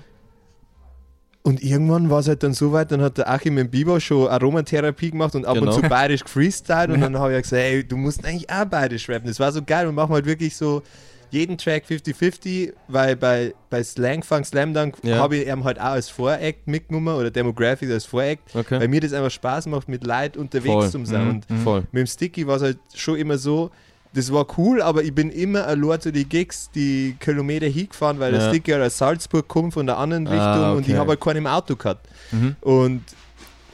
[1.45, 4.27] Und irgendwann war es halt dann so weit, dann hat der Achim im Biber schon
[4.27, 5.73] Aromatherapie gemacht und ab Genau.
[5.75, 9.07] und zu bayerisch gefreestylt und dann habe ich gesagt, hey, du musst eigentlich auch bayerisch
[9.09, 9.27] rappen.
[9.27, 10.81] Das war so geil und machen halt wirklich so
[11.29, 15.17] jeden Track 50-50, weil bei, bei Slang Funk Slam Dunk Ja.
[15.17, 18.79] habe ich eben halt auch als Voract mitgenommen oder Demographics als Voract, Okay.
[18.79, 20.89] weil mir das einfach Spaß macht, mit Leid unterwegs Voll.
[20.89, 21.25] zu sein.
[21.27, 21.29] Mhm.
[21.49, 21.79] Und Voll.
[21.91, 23.69] mit dem Sticky war es halt schon immer so,
[24.15, 28.31] das war cool, aber ich bin immer allein zu den Gigs die Kilometer hingefahren, weil
[28.31, 28.49] der Ja.
[28.49, 30.97] Sticky halt aus Salzburg kommt von der anderen Ah, Richtung und ich okay.
[30.99, 32.07] habe halt keinen im Auto gehabt.
[32.31, 32.55] Mhm.
[32.61, 33.03] Und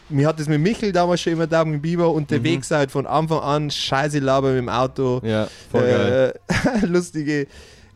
[0.10, 2.16] mir hat das mit Michel damals schon immer da mit dem Biber Mhm.
[2.16, 6.34] unterwegs halt von Anfang an scheiße Laber mit dem Auto, Ja, äh,
[6.86, 7.48] lustige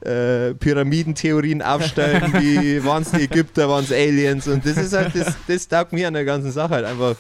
[0.02, 5.16] äh, Pyramidentheorien aufstellen, wie waren es die Ägypter, waren es Aliens und das ist halt,
[5.16, 7.16] das, das taugt mir an der ganzen Sache halt einfach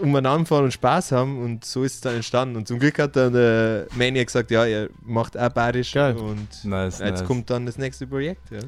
[0.00, 3.16] umeinander fahren und Spaß haben und so ist es dann entstanden und zum Glück hat
[3.16, 6.16] dann der Maniac gesagt, ja, er macht auch bayerisch Geil.
[6.16, 7.24] und Nice, jetzt nice.
[7.24, 8.50] kommt dann das nächste Projekt.
[8.50, 8.58] Ja.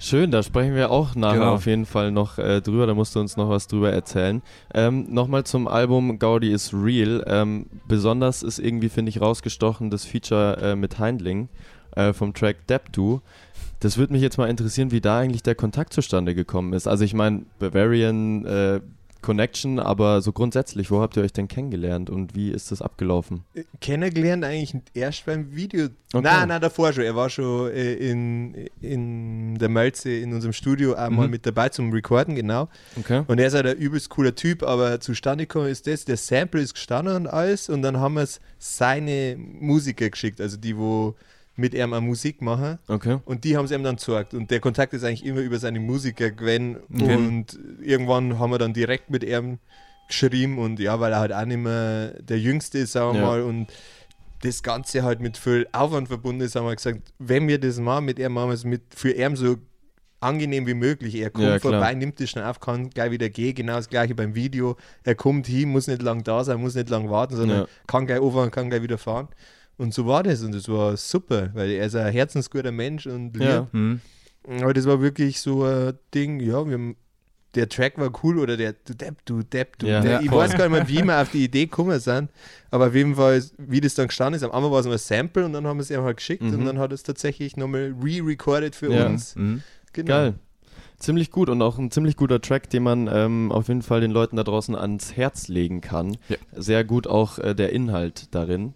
[0.00, 1.54] Schön, da sprechen wir auch nachher Genau.
[1.54, 4.42] auf jeden Fall noch äh, drüber, da musst du uns noch was drüber erzählen.
[4.72, 7.24] Ähm, Nochmal zum Album Gaudi is Real.
[7.26, 11.48] Ähm, besonders ist irgendwie, finde ich, rausgestochen das Feature äh, mit Heindling
[11.96, 13.20] äh, vom Track Deptu.
[13.80, 16.86] Das würde mich jetzt mal interessieren, wie da eigentlich der Kontakt zustande gekommen ist.
[16.86, 18.80] Also ich meine, Bavarian, äh,
[19.20, 23.44] Connection, aber so grundsätzlich, wo habt ihr euch denn kennengelernt und wie ist das abgelaufen?
[23.80, 25.86] Kennengelernt eigentlich erst beim Video.
[26.12, 26.22] Okay.
[26.22, 27.04] Nein, nein, davor schon.
[27.04, 31.32] Er war schon äh, in, in der Melze in unserem Studio einmal Mhm.
[31.32, 32.68] mit dabei zum Recorden, genau.
[32.98, 33.24] Okay.
[33.26, 36.60] Und er ist halt ein übelst cooler Typ, aber zustande gekommen ist das, der Sample
[36.62, 41.14] ist gestanden und alles und dann haben wir es seine Musiker geschickt, also die, wo
[41.58, 42.78] mit ihm auch Musik machen.
[42.86, 43.18] Okay.
[43.24, 44.32] Und die haben es ihm dann gezeigt.
[44.32, 46.76] Und der Kontakt ist eigentlich immer über seine Musiker gewesen.
[46.94, 47.16] Okay.
[47.16, 49.58] Und irgendwann haben wir dann direkt mit ihm
[50.06, 50.58] geschrieben.
[50.58, 53.26] Und ja, weil er halt auch nicht mehr der Jüngste ist, sagen wir Ja.
[53.26, 53.42] mal.
[53.42, 53.66] Und
[54.42, 58.04] das Ganze halt mit viel Aufwand verbunden ist, haben wir gesagt, wenn wir das machen
[58.04, 59.56] mit ihm, machen wir es mit für ihn so
[60.20, 61.14] angenehm wie möglich.
[61.16, 63.54] Er kommt Ja, vorbei, nimmt das schnell auf, kann gleich wieder gehen.
[63.54, 64.76] Genau das gleiche beim Video.
[65.04, 67.66] Er kommt hin, muss nicht lang da sein, muss nicht lang warten, sondern Ja.
[67.88, 69.28] kann gleich aufhören, kann gleich wieder fahren.
[69.78, 73.36] Und so war das und das war super, weil er ist ein herzensguter Mensch und
[73.36, 73.60] Ja.
[73.60, 73.66] lieb.
[73.72, 74.00] Mhm.
[74.60, 76.96] Aber das war wirklich so ein Ding, ja, wir haben,
[77.54, 80.00] der Track war cool oder der du Depp, du Depp, du Ja.
[80.00, 80.10] Depp.
[80.10, 80.38] Ja, Ich voll.
[80.38, 82.30] weiß gar nicht mehr, wie wir auf die Idee gekommen sind,
[82.70, 84.98] aber auf jeden Fall, wie das dann gestanden ist, am Anfang war es nur ein
[84.98, 86.54] Sample und dann haben wir es ihm halt geschickt Mhm.
[86.54, 89.06] und dann hat es tatsächlich nochmal re-recorded für Ja.
[89.06, 89.36] uns.
[89.36, 89.62] Mhm.
[89.92, 90.08] Genau.
[90.08, 90.34] Geil.
[90.98, 94.10] Ziemlich gut und auch ein ziemlich guter Track, den man ähm, auf jeden Fall den
[94.10, 96.16] Leuten da draußen ans Herz legen kann.
[96.28, 96.36] Ja.
[96.56, 98.74] Sehr gut auch äh, der Inhalt darin.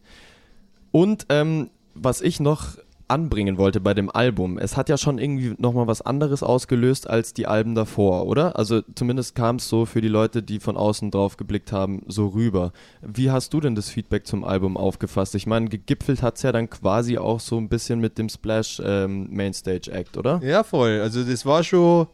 [0.93, 2.77] Und ähm, was ich noch
[3.09, 7.35] anbringen wollte bei dem Album, es hat ja schon irgendwie nochmal was anderes ausgelöst als
[7.35, 8.57] die Alben davor, oder?
[8.59, 12.29] Also zumindest kam es so für die Leute, die von außen drauf geblickt haben, so
[12.29, 12.73] rüber.
[13.03, 15.35] Wie hast du denn das Feedback zum Album aufgefasst?
[15.35, 18.81] Ich meine, gegipfelt hat es ja dann quasi auch so ein bisschen mit dem Splash
[18.85, 20.41] ähm, Mainstage Act, oder?
[20.43, 21.01] Ja, voll.
[21.03, 22.07] Also das war schon,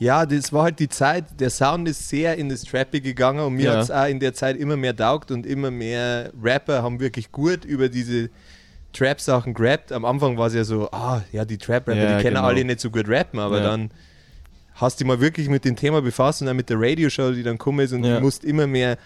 [0.00, 3.52] ja, das war halt die Zeit, der Sound ist sehr in das Trappy gegangen und
[3.54, 3.72] mir Ja.
[3.74, 7.30] hat es auch in der Zeit immer mehr taugt und immer mehr Rapper haben wirklich
[7.30, 8.30] gut über diese
[8.94, 9.92] Trap-Sachen gerappt.
[9.92, 12.46] Am Anfang war es ja so, ah, ja, die Trap-Rapper, Ja, die können genau.
[12.48, 13.64] alle nicht so gut rappen, aber Ja.
[13.64, 13.90] dann
[14.74, 17.42] hast du dich mal wirklich mit dem Thema befasst und dann mit der Radioshow, die
[17.42, 18.96] dann gekommen ist und du musst immer mehr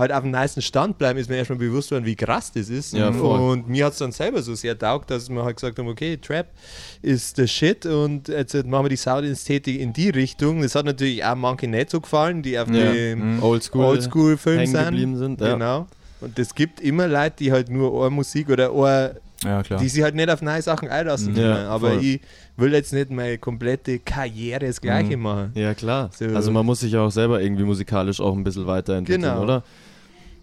[0.00, 2.92] halt auf dem nicen Stand bleiben, ist mir erstmal bewusst worden, wie krass das ist.
[2.94, 5.86] Ja, und mir hat es dann selber so sehr taugt, dass wir halt gesagt haben,
[5.88, 6.46] okay, Trap
[7.02, 10.62] ist der Shit und jetzt machen wir die Soundästhetik in die Richtung.
[10.62, 12.92] Das hat natürlich auch manche nicht so gefallen, die auf Ja.
[12.92, 13.42] dem Mhm.
[13.44, 14.84] Oldschool Oldschool-Film hängen sind.
[14.86, 15.52] geblieben sind, ja.
[15.52, 15.86] Genau.
[16.20, 20.14] Und es gibt immer Leute, die halt nur Ohrmusik oder Ohr, Ja, die sich halt
[20.14, 21.66] nicht auf neue Sachen einlassen Ja, können.
[21.68, 22.04] Aber voll.
[22.04, 22.20] ich
[22.58, 25.22] will jetzt nicht meine komplette Karriere das Gleiche Mhm.
[25.22, 25.52] machen.
[25.54, 26.10] Ja, klar.
[26.12, 26.26] So.
[26.26, 29.42] Also man muss sich ja auch selber irgendwie musikalisch auch ein bisschen weiterentwickeln, Genau.
[29.42, 29.62] oder?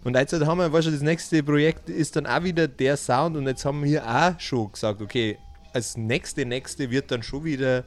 [0.04, 3.36] Und jetzt haben wir, weißt du, das nächste Projekt ist dann auch wieder der Sound
[3.36, 5.36] und jetzt haben wir auch schon gesagt, okay,
[5.72, 7.84] als nächste, nächste wird dann schon wieder,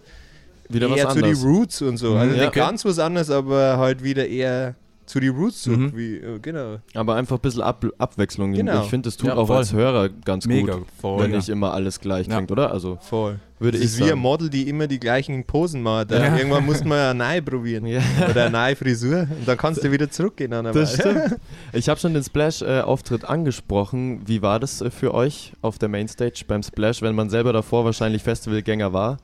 [0.70, 1.44] Wieder was eher zu die anderes.
[1.44, 2.12] Roots und so.
[2.12, 2.18] Mhm.
[2.18, 2.42] Also Ja.
[2.44, 5.80] nicht ganz was anderes, aber halt wieder eher zu die Roots zurück.
[5.80, 5.98] Mhm.
[5.98, 6.78] Wie, äh, genau.
[6.94, 8.54] Aber einfach ein bisschen Ab Abwechslung.
[8.54, 8.84] Genau.
[8.84, 9.58] Ich finde, das tut Ja, auch voll.
[9.58, 11.38] als Hörer ganz Mega, gut, voll, wenn ja.
[11.38, 12.36] nicht immer alles gleich Ja.
[12.38, 12.72] klingt, oder?
[12.72, 13.40] Also Voll.
[13.62, 14.20] Würde das ich ist wie ein sagen.
[14.22, 16.12] Model, die immer die gleichen Posen macht.
[16.12, 16.36] Da Ja.
[16.38, 17.86] Irgendwann muss man ja neu probieren.
[17.86, 18.02] Ja.
[18.30, 19.28] Oder eine neue Frisur.
[19.30, 20.52] Und dann kannst du wieder zurückgehen.
[20.54, 21.38] An der Das stimmt.
[21.74, 24.22] Ich habe schon den Splash-Auftritt angesprochen.
[24.26, 27.86] Wie war das äh, für euch auf der Mainstage beim Splash, wenn man selber davor
[27.86, 29.18] wahrscheinlich Festivalgänger war?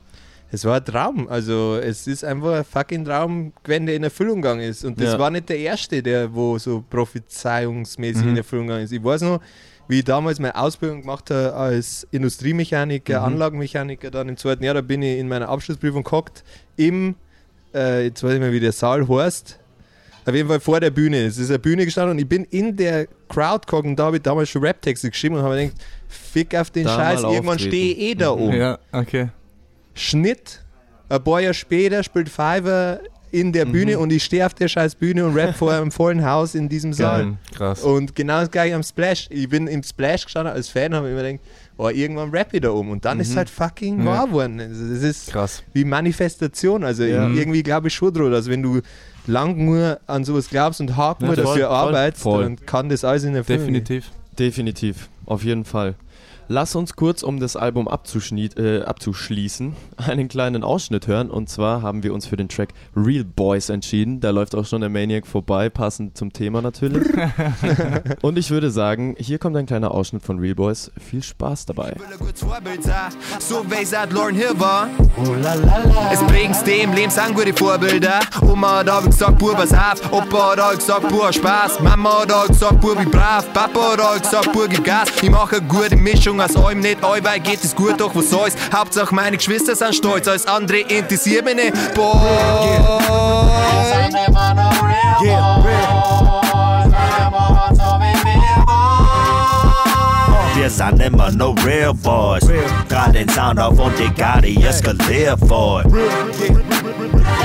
[0.50, 1.28] Es war ein Traum.
[1.28, 4.82] Also es ist einfach ein fucking Traum, wenn der in Erfüllung gegangen ist.
[4.82, 5.18] Und das Ja.
[5.18, 8.30] war nicht der erste, der wo so prophezeiungsmäßig Mhm.
[8.30, 8.92] in Erfüllung gegangen ist.
[8.92, 9.40] Ich weiß noch,
[9.88, 13.26] wie ich damals meine Ausbildung gemacht habe als Industriemechaniker, Mhm.
[13.26, 16.44] Anlagenmechaniker, dann im zweiten Jahr, da bin ich in meiner Abschlussprüfung gehockt,
[16.76, 17.14] im,
[17.74, 19.58] äh, jetzt weiß ich mal, wie der Saal heißt,
[20.26, 21.24] auf jeden Fall vor der Bühne.
[21.24, 24.16] Es ist eine Bühne gestanden und ich bin in der Crowd gehockt und da habe
[24.16, 27.58] ich damals schon Rap-Texte geschrieben und habe mir gedacht, fick auf den Da Scheiß, irgendwann
[27.58, 28.42] stehe ich eh da Mhm.
[28.42, 28.56] oben.
[28.56, 29.28] Ja, okay.
[29.94, 30.62] Schnitt,
[31.08, 33.00] ein paar Jahre später spielt Fiverr
[33.30, 33.72] in der Mhm.
[33.72, 36.68] Bühne und ich stehe auf der scheiß Bühne und rap vor einem vollen Haus in
[36.68, 37.24] diesem Saal.
[37.24, 37.34] Geil.
[37.54, 37.82] Krass.
[37.82, 39.26] Und genau das gleiche am Splash.
[39.30, 41.40] Ich bin im Splash gestanden als Fan, habe mir gedacht,
[41.76, 42.90] oh, irgendwann rap ich da um.
[42.90, 44.04] Und dann ist es halt fucking Ja.
[44.06, 44.58] wahr geworden.
[44.58, 45.62] Das ist Krass.
[45.72, 46.84] wie Manifestation.
[46.84, 47.28] Also Ja.
[47.28, 48.80] irgendwie glaube ich schon dran, dass wenn du
[49.26, 52.42] lang nur an sowas glaubst und hart Ja, nur voll, dafür voll, arbeitest, voll.
[52.44, 53.44] dann kann das alles in gehen.
[53.46, 54.10] Definitiv.
[54.38, 55.94] Definitiv, auf jeden Fall.
[56.50, 61.30] Lass uns kurz, um das Album äh, abzuschließen, einen kleinen Ausschnitt hören.
[61.30, 64.20] Und zwar haben wir uns für den Track Real Boys entschieden.
[64.20, 67.06] Da läuft auch schon der Maniac vorbei, passend zum Thema natürlich.
[68.22, 70.90] Und ich würde sagen, hier kommt ein kleiner Ausschnitt von Real Boys.
[70.98, 71.94] Viel Spaß dabei.
[76.10, 78.20] Es bringt's dem Leben sind gute Vorbilder.
[78.40, 80.12] Oma hat auch gesagt, Bub, was auf.
[80.12, 81.80] Opa hat auch gesagt, Bub, Spaß.
[81.80, 83.52] Mama hat auch gesagt, Bub, wie brav.
[83.52, 85.10] Papa hat auch gesagt, Bub, gib Gas.
[85.20, 88.54] Ich mache eine gute Mischung aus allem, nicht allweil geht es gut, doch was soll's.
[88.74, 91.94] Hauptsache meine Geschwister sind stolz, alles andere interessiert mich nicht.
[91.94, 92.14] Boy.
[100.54, 102.46] Wir sind immer no real boys.
[102.88, 105.82] Gerade den Sound auf und die Garde eskaliert vor.
[105.84, 105.96] Wir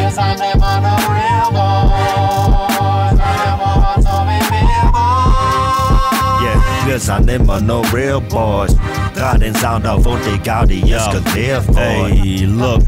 [0.09, 1.82] sind immer noch real boys.
[6.85, 8.75] Wir sind immer noch real boys.
[9.15, 12.81] Dreh den Sound auf und egal, die ist gedealt, Ey, look,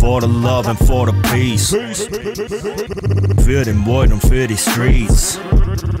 [0.00, 1.76] for the love and for the peace.
[3.44, 5.38] Für den Void und für die Streets.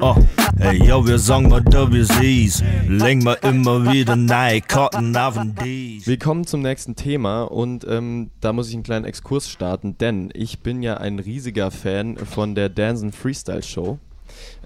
[0.00, 0.16] Oh,
[0.58, 2.62] ey, yo, wir sagen mal WCs.
[2.88, 6.06] Legen wir immer wieder neue Karten auf den Ds.
[6.06, 10.30] Wir kommen zum nächsten Thema und ähm, da muss ich einen kleinen Exkurs starten, denn
[10.34, 13.98] ich bin ja ein riesiger Fan von der Dansen Freestyle Show.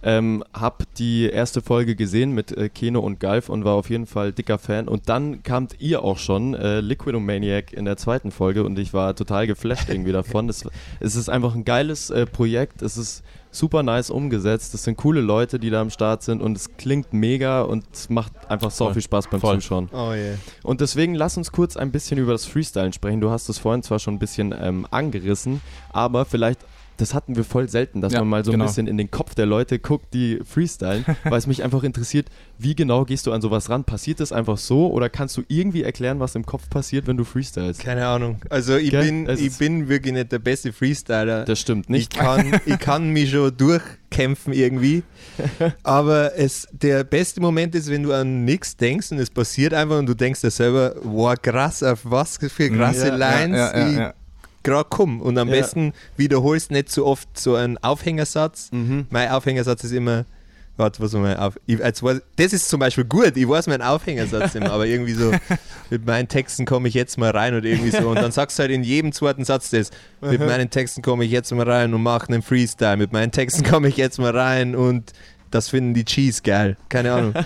[0.04, 4.06] Ähm, hab die erste Folge gesehen mit äh, Keno und Galf und war auf jeden
[4.06, 4.88] Fall dicker Fan.
[4.88, 9.14] Und dann kamt ihr auch schon, äh, Liquidomaniac, in der zweiten Folge und ich war
[9.14, 10.48] total geflasht irgendwie davon.
[10.48, 10.64] Das,
[11.00, 12.82] es ist einfach ein geiles äh, Projekt.
[12.82, 14.74] Es ist super nice umgesetzt.
[14.74, 18.08] Es sind coole Leute, die da am Start sind und es klingt mega und es
[18.08, 18.94] macht einfach so Voll.
[18.94, 19.56] viel Spaß beim Voll.
[19.56, 19.88] Zuschauen.
[19.92, 20.34] Oh yeah.
[20.62, 23.20] Und deswegen lass uns kurz ein bisschen über das Freestylen sprechen.
[23.20, 25.60] Du hast es vorhin zwar schon ein bisschen ähm, angerissen,
[25.92, 26.60] aber vielleicht,
[27.02, 28.64] das hatten wir voll selten, dass Ja, man mal so genau.
[28.64, 32.28] ein bisschen in den Kopf der Leute guckt, die freestylen, weil es mich einfach interessiert,
[32.58, 33.82] wie genau gehst du an sowas ran?
[33.84, 37.24] Passiert das einfach so oder kannst du irgendwie erklären, was im Kopf passiert, wenn du
[37.24, 37.80] freestylst?
[37.80, 38.36] Keine Ahnung.
[38.50, 39.04] Also ich Gell?
[39.04, 41.44] bin, ich bin wirklich nicht der beste Freestyler.
[41.44, 42.14] Das stimmt nicht.
[42.14, 45.02] Ich kann, ich kann mich schon durchkämpfen irgendwie.
[45.82, 49.98] Aber es, der beste Moment ist, wenn du an nichts denkst und es passiert einfach
[49.98, 53.78] und du denkst dir selber, wow, krass, auf was für krasse Ja, ja, Lines ja,
[53.78, 54.14] ja, ich ja.
[54.62, 55.22] Gerade komme.
[55.22, 55.54] Und am Ja.
[55.56, 58.68] besten wiederholst nicht so oft so einen Aufhängersatz.
[58.72, 59.06] Mhm.
[59.10, 60.24] Mein Aufhängersatz ist immer,
[60.76, 61.58] warte, was war mein auf?
[61.66, 65.30] Ich, weiß, das ist zum Beispiel gut, ich weiß meinen Aufhängersatz immer, aber irgendwie so,
[65.90, 68.08] mit meinen Texten komme ich jetzt mal rein oder irgendwie so.
[68.08, 69.90] Und dann sagst du halt in jedem zweiten Satz das,
[70.20, 73.64] mit meinen Texten komme ich jetzt mal rein und mache einen Freestyle, mit meinen Texten
[73.64, 75.12] komme ich jetzt mal rein und
[75.54, 76.76] das finden die Cheese geil.
[76.88, 77.34] Keine Ahnung.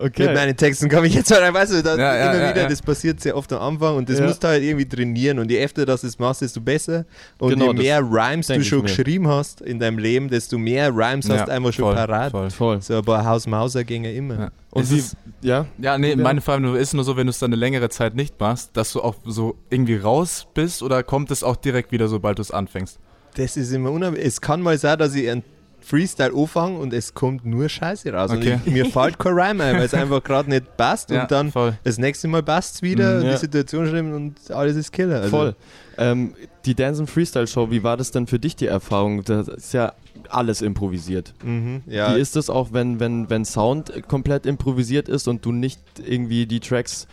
[0.00, 0.26] Okay.
[0.26, 1.52] Mit meinen Texten komme ich jetzt rein.
[1.52, 2.68] Weißt du, das Ja, ja, immer ja, wieder, ja.
[2.68, 4.26] das passiert sehr oft am Anfang und das Ja.
[4.26, 5.40] musst du halt irgendwie trainieren.
[5.40, 7.04] Und je öfter das es machst, desto besser.
[7.38, 11.28] Und Genau, je mehr Rhymes du schon geschrieben hast in deinem Leben, desto mehr Rhymes
[11.28, 12.30] hast du einmal schon voll, parat.
[12.30, 12.50] Voll.
[12.50, 12.80] Voll.
[12.82, 14.38] So ein paar Haus-Mauser-Gänge immer.
[14.38, 14.50] Ja.
[14.70, 15.66] Und Es wie, ist- ja?
[15.78, 16.16] Ja, nee, Ja.
[16.16, 18.70] meine Frage nur ist nur so, wenn du es dann eine längere Zeit nicht machst,
[18.76, 22.42] dass du auch so irgendwie raus bist oder kommt es auch direkt wieder, sobald du
[22.42, 23.00] es anfängst?
[23.34, 24.24] Das ist immer unheimlich.
[24.24, 25.42] Es kann mal sein, dass ich einen
[25.88, 28.30] Freestyle anfange und es kommt nur Scheiße raus.
[28.30, 28.58] Okay.
[28.64, 31.10] Ich, mir fällt kein Rhyme ein, weil es einfach gerade nicht passt.
[31.18, 31.78] Ja, und dann voll.
[31.84, 33.32] das nächste Mal passt es wieder Mhm, und ja.
[33.32, 35.16] die Situation stimmt und alles ist Killer.
[35.22, 35.56] Also, Voll.
[35.96, 36.34] Ähm,
[36.66, 39.24] die Dancing Freestyle Show, wie war das denn für dich die Erfahrung?
[39.24, 39.94] Das ist ja
[40.28, 41.32] alles improvisiert.
[41.42, 42.14] Mhm, ja.
[42.14, 46.46] Wie ist das auch, wenn, wenn, wenn Sound komplett improvisiert ist und du nicht irgendwie
[46.46, 47.06] die Tracks,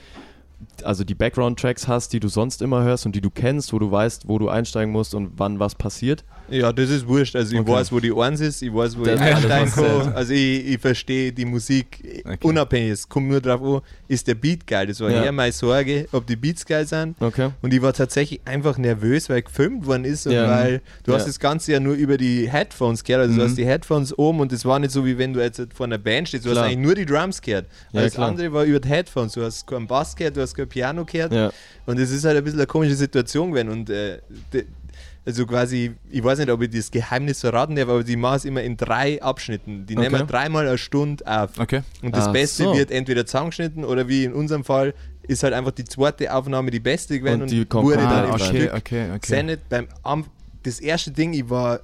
[0.83, 3.89] also die Background-Tracks hast, die du sonst immer hörst und die du kennst, wo du
[3.91, 6.23] weißt, wo du einsteigen musst und wann was passiert?
[6.49, 7.35] Ja, das ist wurscht.
[7.35, 7.71] Also ich Okay.
[7.71, 10.13] weiß, wo die Eins ist, ich weiß, wo Das ich einsteigen kann.
[10.13, 12.37] Also ich, ich verstehe die Musik Okay.
[12.41, 12.91] unabhängig.
[12.91, 14.87] Es kommt nur darauf an, ist der Beat geil.
[14.87, 15.23] Das war Ja.
[15.23, 17.15] eher meine Sorge, ob die Beats geil sind.
[17.19, 17.49] Okay.
[17.61, 20.49] Und ich war tatsächlich einfach nervös, weil gefilmt worden ist und Ja.
[20.49, 21.17] weil du Ja.
[21.17, 23.23] hast das Ganze ja nur über die Headphones gehört.
[23.23, 23.47] Also du Mhm.
[23.49, 25.97] hast die Headphones oben und das war nicht so, wie wenn du jetzt vor einer
[25.97, 26.45] Band stehst.
[26.45, 26.63] Du Klar.
[26.65, 27.65] hast eigentlich nur die Drums gehört.
[27.91, 28.29] Ja, Alles klar.
[28.29, 29.33] andere war über die Headphones.
[29.33, 31.33] Du hast keinen Bass gehört, du hast kein Piano gehört.
[31.33, 31.51] Ja.
[31.85, 33.69] Und es ist halt ein bisschen eine komische Situation gewesen.
[33.69, 34.19] Und äh,
[35.25, 38.45] also quasi, ich weiß nicht, ob ich das Geheimnis verraten darf, aber die machen es
[38.45, 39.85] immer in drei Abschnitten.
[39.87, 40.09] Die Okay.
[40.09, 41.51] nehmen dreimal eine Stunde auf.
[41.57, 41.81] Okay.
[42.03, 42.75] Und das Ach Beste so.
[42.75, 44.93] wird entweder zusammengeschnitten oder wie in unserem Fall
[45.27, 48.33] ist halt einfach die zweite Aufnahme die beste gewesen Und und, wurde komplett dann im
[48.35, 49.19] okay, Stück okay, okay.
[49.19, 49.61] gesendet.
[49.69, 50.25] Beim, am,
[50.61, 51.79] das erste Ding, ich war,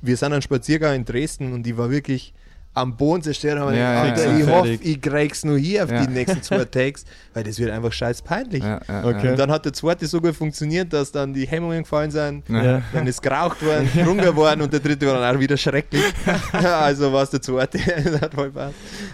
[0.00, 2.32] wir sind einen Spaziergang in Dresden und ich war wirklich
[2.74, 3.58] am Boden zerstört.
[3.60, 4.38] haben wir Ja, Alter, ja.
[4.38, 6.04] ich hoffe, ich krieg's nur hier auf Ja.
[6.04, 8.62] die nächsten zwei Takes, weil das wird einfach scheiß peinlich.
[8.64, 9.30] Ja, ja, Okay.
[9.30, 12.48] Und dann hat der zweite so gut funktioniert, dass dann die Hemmungen gefallen sind.
[12.48, 12.82] Ja.
[12.92, 16.02] Dann ist geraucht worden, drunter worden und der dritte war dann auch wieder schrecklich.
[16.52, 17.78] Also war es der zweite.
[18.20, 18.52] hat voll.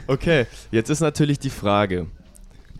[0.06, 2.06] Okay, jetzt ist natürlich die Frage,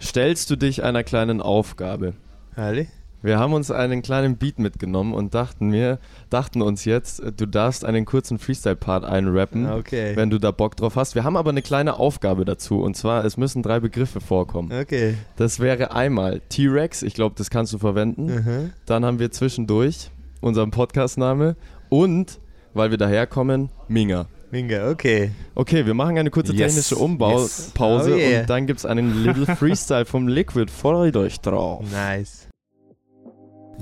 [0.01, 2.15] stellst du dich einer kleinen Aufgabe?
[2.55, 2.89] Herrlich.
[3.23, 5.99] Wir haben uns einen kleinen Beat mitgenommen und dachten mir,
[6.31, 10.17] dachten uns jetzt, äh, du darfst einen kurzen Freestyle-Part einrappen, Okay.
[10.17, 11.15] wenn du da Bock drauf hast.
[11.15, 14.73] Wir haben aber eine kleine Aufgabe dazu und zwar, es müssen drei Begriffe vorkommen.
[14.73, 15.15] Okay.
[15.37, 18.27] Das wäre einmal T-Rex, ich glaube, das kannst du verwenden.
[18.27, 18.73] Mhm.
[18.87, 20.11] Dann haben wir zwischendurch
[20.41, 21.57] unseren Podcast-Name
[21.91, 22.41] und,
[22.73, 24.27] weil wir daherkommen, Minga.
[24.51, 25.31] Minga, okay.
[25.55, 28.19] Okay, wir machen eine kurze Yes, technische Umbaupause yes.
[28.19, 28.41] Oh yeah.
[28.41, 30.73] und dann gibt es einen Little Freestyle vom Liquid.
[30.73, 31.85] Freut euch drauf.
[31.93, 32.49] Nice.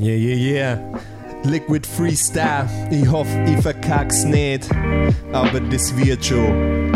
[0.00, 1.00] Yeah, yeah, yeah.
[1.44, 2.68] Liquid Freestyle.
[2.88, 4.68] Ich hoffe, ich verkack's nicht.
[5.32, 6.92] Aber das wird schon.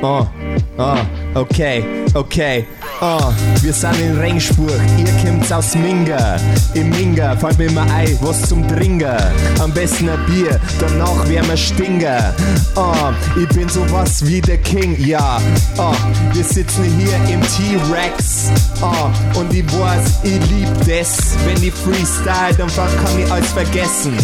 [0.00, 0.30] Oh, ah,
[0.78, 1.06] oh, ah.
[1.34, 1.82] okay,
[2.14, 2.64] okay.
[3.02, 3.30] Oh,
[3.60, 6.36] wir sind in Rengsburg, ihr kommt aus Minga.
[6.72, 9.14] Im Minga fällt mir immer ein, was zum Trinken.
[9.60, 12.32] Am besten ein Bier, danach wär mir Stinger.
[12.74, 15.38] Oh, ich bin sowas wie der King, ja.
[15.76, 15.92] Oh,
[16.32, 18.50] wir sitzen hier im T-Rex.
[18.80, 21.36] Oh, und ich weiß, ich lieb das.
[21.44, 24.16] Wenn ich freestyle, dann kann ich alles vergessen.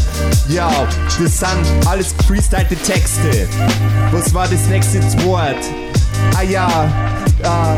[0.48, 0.70] Ja,
[1.22, 3.46] das sind alles gefreestylte Texte.
[4.12, 5.58] Was war das nächste Wort?
[6.36, 6.90] Ah ja,
[7.44, 7.76] Ah,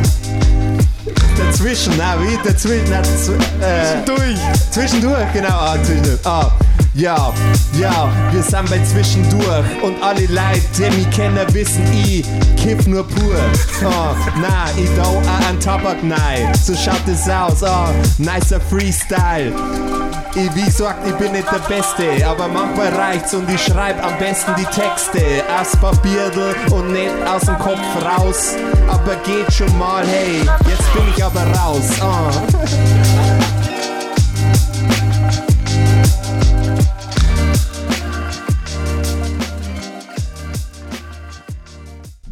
[1.38, 2.38] dazwischen, na, wie?
[2.44, 4.38] Dazwischen, dazw äh, Zwischendurch.
[4.70, 5.48] Zwischendurch, genau.
[5.48, 6.26] Ah, zwischendurch.
[6.26, 6.50] Ah,
[6.94, 7.32] ja,
[7.78, 12.24] ja, wir sind bei Zwischendurch und alle Leute, die mich kennen, wissen, ich
[12.56, 13.36] kiff nur pur.
[13.84, 15.18] Ah, na, ich dau
[15.48, 16.52] an Tabak nein.
[16.62, 17.62] So schaut es aus.
[17.62, 19.52] Ah, nicer Freestyle.
[20.36, 24.52] Wie gesagt, ich bin nicht der Beste, aber manchmal reicht's und ich schreib am besten
[24.58, 25.22] die Texte.
[25.60, 28.54] Aus Papierdl und nicht aus dem Kopf raus.
[28.88, 31.88] Aber geht schon mal, hey, jetzt bin ich aber raus.
[32.00, 33.43] Ah.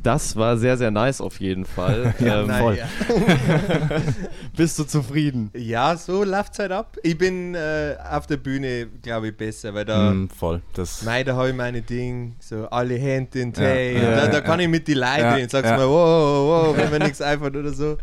[0.03, 2.14] Das war sehr, sehr nice auf jeden Fall.
[2.20, 2.76] Ja, ähm, voll.
[2.76, 2.88] ja.
[4.57, 5.50] Bist du zufrieden?
[5.55, 6.96] Ja, so läuft's halt ab.
[7.03, 10.11] Ich bin äh, auf der Bühne, glaube ich, besser, weil da.
[10.11, 10.62] Mm, voll.
[10.74, 13.94] Das, Mei, da habe ich meine Ding, so alle Hände in Ja, Tay.
[14.03, 14.64] ja, da, da kann ja.
[14.64, 15.48] ich mit die Leute Ja, reden.
[15.48, 15.76] Sagst ja.
[15.76, 17.96] mal, wow, wow, wenn mir nichts einfällt oder so.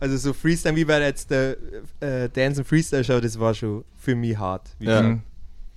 [0.00, 1.56] Also so Freestyle, wie bei jetzt der
[2.00, 4.68] äh, Dance and Freestyle Show, das war schon für mich hart.
[4.78, 5.18] wie Ja.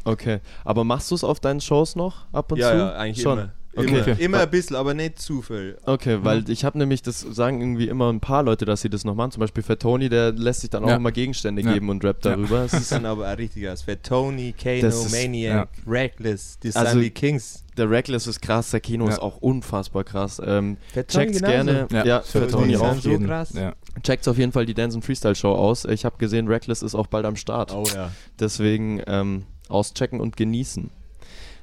[0.04, 0.40] Okay.
[0.66, 2.78] Aber machst du es auf deinen Shows noch ab und ja, zu?
[2.78, 3.40] ja, eigentlich Schon.
[3.40, 3.52] immer.
[3.80, 4.12] Okay.
[4.12, 5.78] Immer, immer ein bisschen, aber nicht zu viel.
[5.86, 9.06] Okay, weil ich habe nämlich, das sagen irgendwie immer ein paar Leute, dass sie das
[9.06, 9.32] noch machen.
[9.32, 10.96] Zum Beispiel Fat Tony, der lässt sich dann auch Ja.
[10.98, 11.74] immer Gegenstände Ja.
[11.74, 12.64] geben und rappt darüber.
[12.66, 13.82] Es Das ist, sind aber auch richtig aus.
[13.84, 17.64] Für Tony, Kano, Das ist- Maniac, Reckless, die Also- sind die Kings.
[17.78, 19.12] der Reckless ist krass, der Kino Ja.
[19.14, 20.42] ist auch unfassbar krass.
[20.46, 21.88] Ähm, Fat checkt's gerne.
[21.92, 22.96] Ja, Ja, für Fat Tony auch.
[23.00, 23.26] so jeden.
[23.28, 23.54] krass.
[23.54, 23.74] Ja.
[24.04, 25.86] Checkt's auf jeden Fall die Dance and Freestyle Show aus.
[25.86, 27.74] Ich habe gesehen, Reckless ist auch bald am Start.
[27.74, 28.12] Oh ja.
[28.40, 30.90] Deswegen ähm, auschecken und genießen.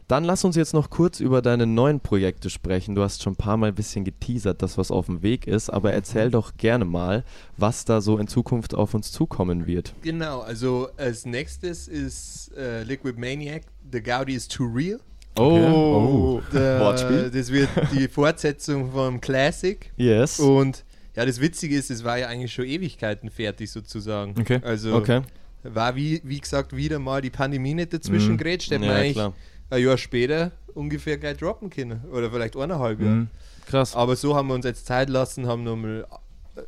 [0.09, 2.95] Dann lass uns jetzt noch kurz über deine neuen Projekte sprechen.
[2.95, 5.69] Du hast schon ein paar Mal ein bisschen geteasert, das was auf dem Weg ist,
[5.69, 7.25] aber erzähl doch gerne mal,
[7.57, 9.95] was da so in Zukunft auf uns zukommen wird.
[10.03, 15.01] Genau, also als nächstes ist äh, Liquid Maniac, The Gaudi is Too Real.
[15.39, 17.31] Oh, Der, Wortspiel?
[17.35, 19.91] Das wird die Fortsetzung vom Classic.
[19.97, 20.39] Yes.
[20.39, 20.85] Und
[21.17, 24.35] ja, das Witzige ist, es war ja eigentlich schon Ewigkeiten fertig sozusagen.
[24.39, 24.61] Okay.
[24.63, 25.23] Also Okay.
[25.65, 28.39] war wie, wie gesagt wieder mal die Pandemie nicht dazwischen Mhm.
[28.39, 28.71] gerätscht.
[28.71, 28.79] Ja,
[29.13, 29.33] klar.
[29.71, 32.05] Ein Jahr später ungefähr gleich droppen können.
[32.13, 33.13] Oder vielleicht eineinhalb Jahre.
[33.13, 33.29] Mhm.
[33.67, 33.95] Krass.
[33.97, 36.07] Aber so haben wir uns jetzt Zeit lassen, haben nochmal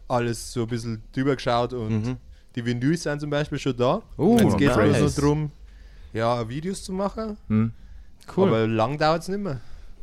[0.09, 2.17] alles so ein bisschen drüber geschaut und Mhm.
[2.57, 4.03] die Vinyls sind zum Beispiel schon da.
[4.17, 4.99] Oh, jetzt geht es nice.
[4.99, 5.51] bloß noch darum,
[6.13, 7.37] ja, Videos zu machen.
[7.49, 7.73] Mhm.
[8.37, 8.49] Cool.
[8.49, 9.61] Aber lang dauert es nicht mehr.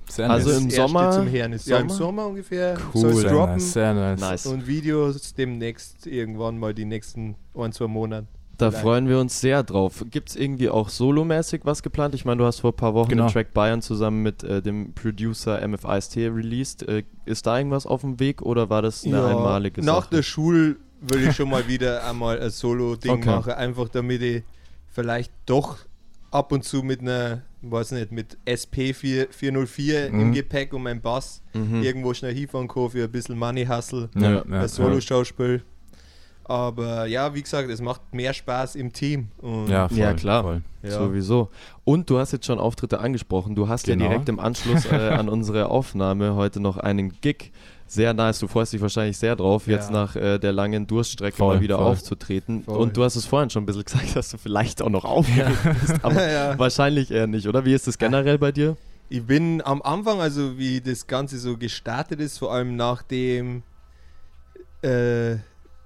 [0.07, 0.61] Sehr Also nice.
[0.61, 1.67] im Sommer- Zum Herrn ist.
[1.67, 1.97] Ja, im Sommer?
[1.97, 3.01] Sommer ungefähr Cool.
[3.01, 3.53] soll es sehr droppen.
[3.55, 3.73] nice.
[3.73, 4.19] Sehr nice.
[4.21, 4.45] Nice.
[4.45, 8.27] Und Videos demnächst irgendwann mal die nächsten ein, zwei Monate.
[8.57, 8.83] Da Vielleicht.
[8.83, 10.05] freuen wir uns sehr drauf.
[10.11, 12.15] Gibt es irgendwie auch solomäßig was geplant?
[12.15, 13.25] Ich meine, du hast vor ein paar Wochen Genau.
[13.27, 16.87] den Track Bayern zusammen mit äh, dem Producer MFIST released.
[16.87, 20.15] Äh, ist da irgendwas auf dem Weg oder war das eine einmalige Nach Sache?
[20.15, 23.29] der Schule will ich schon mal wieder einmal ein Solo-Ding Okay.
[23.29, 24.43] machen, einfach damit ich
[24.89, 25.77] vielleicht doch
[26.31, 30.33] ab und zu mit einer, weiß nicht, mit SP4 404 im Mhm.
[30.33, 31.83] Gepäck und meinem Bass Mhm.
[31.83, 34.61] irgendwo schnell hinfahren kann für ein bisschen Money Hustle, Ja, ja, ein ja.
[36.47, 39.29] Aber ja, wie gesagt, es macht mehr Spaß im Team.
[39.41, 40.43] Und Ja, voll, Ja, klar.
[40.43, 40.61] Voll.
[40.83, 40.91] Ja.
[40.91, 41.49] Sowieso.
[41.83, 43.55] Und du hast jetzt schon Auftritte angesprochen.
[43.55, 44.03] Du hast Genau.
[44.03, 47.51] ja direkt im Anschluss äh, an unsere Aufnahme heute noch einen Gig.
[47.87, 48.39] Sehr nice.
[48.39, 49.93] Du freust dich wahrscheinlich sehr drauf, jetzt Ja.
[49.93, 51.87] nach äh, der langen Durststrecke Voll, mal wieder voll.
[51.87, 52.63] aufzutreten.
[52.63, 52.77] Voll.
[52.77, 55.57] Und du hast es vorhin schon ein bisschen gesagt, dass du vielleicht auch noch aufgeregt
[55.81, 55.95] bist.
[56.03, 56.57] Aber Ja.
[56.59, 57.65] wahrscheinlich eher nicht, oder?
[57.65, 58.77] Wie ist das generell bei dir?
[59.09, 63.61] Ich bin am Anfang, also wie das Ganze so gestartet ist, vor allem nachdem
[64.81, 65.37] äh,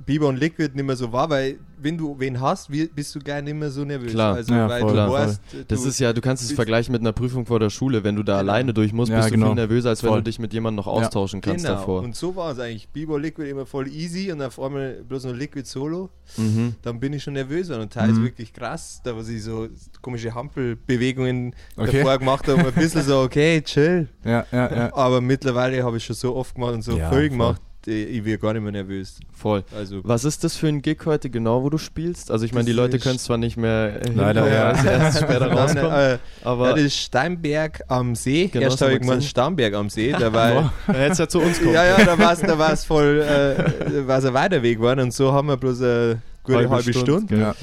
[0.06, 3.41] Bieber und Liquid nicht mehr so war, weil wenn du wen hast, bist du gar
[3.41, 4.12] nicht mehr so nervös.
[4.12, 4.36] Klar.
[4.36, 6.91] also Ja, weil voll, du klar, weißt, Das du, ist ja, du kannst es vergleichen
[6.91, 8.04] mit einer Prüfung vor der Schule.
[8.04, 8.52] Wenn du da Genau.
[8.52, 9.47] alleine durch musst, Ja, bist du genau.
[9.47, 10.20] viel nervöser, als wenn Voll.
[10.20, 10.93] du dich mit jemandem noch Ja.
[10.93, 11.78] austauschen kannst genau.
[11.78, 12.02] davor.
[12.02, 12.89] Und so war es eigentlich.
[12.89, 16.10] Bieber und Liquid immer voll easy und auf einmal bloß noch Liquid Solo.
[16.38, 16.76] Mhm.
[16.82, 17.84] Dann bin ich schon nervös geworden.
[17.84, 18.24] und teils Mhm.
[18.24, 19.68] wirklich krass, da was ich so
[20.02, 21.97] komische Hampelbewegungen Okay.
[22.00, 24.08] davor gemacht habe, ein bisschen so, okay, chill.
[24.26, 24.93] Ja, ja, ja.
[24.95, 27.30] Aber mittlerweile habe ich schon so oft gemacht und so Ja, voll.
[27.30, 29.20] gemacht, ich, ich werde gar nicht mehr nervös.
[29.32, 29.64] Voll.
[29.76, 32.32] Also Was ist das für ein Gig heute genau, wo du spielst?
[32.32, 34.72] Also ich meine, die Leute können zwar nicht mehr äh, Leider, ja.
[34.72, 35.94] es erst später Nein, rauskommt.
[35.94, 38.48] äh, aber ja, das ist Steinberg am See.
[38.48, 39.22] Genau, Erst habe ich gesehen.
[39.22, 40.12] Starnberg am See.
[40.12, 42.58] Da war, da hätte es ja zu uns kommen ja, ja, da war es da
[42.58, 46.70] war's voll, äh, war's ein weiter Weg geworden und so haben wir bloß eine gute
[46.70, 47.38] halbe, Stunde.
[47.38, 47.56] Ja.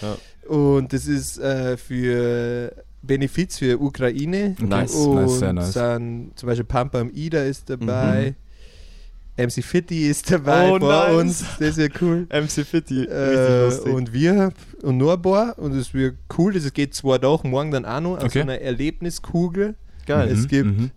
[0.49, 4.57] Und das ist äh, für Benefiz für Ukraine.
[4.61, 5.73] Nice, und nice, sehr nice.
[5.73, 8.35] Dann zum Beispiel Pampa am Ida ist dabei.
[9.39, 11.15] MC Fitti ist dabei Oh, bei nice.
[11.21, 11.45] uns.
[11.59, 12.27] Das wird cool.
[12.31, 16.55] MC richtig Äh, und wir und nur ein paar und es wird cool.
[16.55, 18.15] Das geht zwei Tage, morgen dann auch noch.
[18.17, 18.41] Also Okay.
[18.43, 19.75] eine Erlebniskugel.
[20.07, 20.29] Geil.
[20.31, 20.91] Es Mhm, gibt mhm.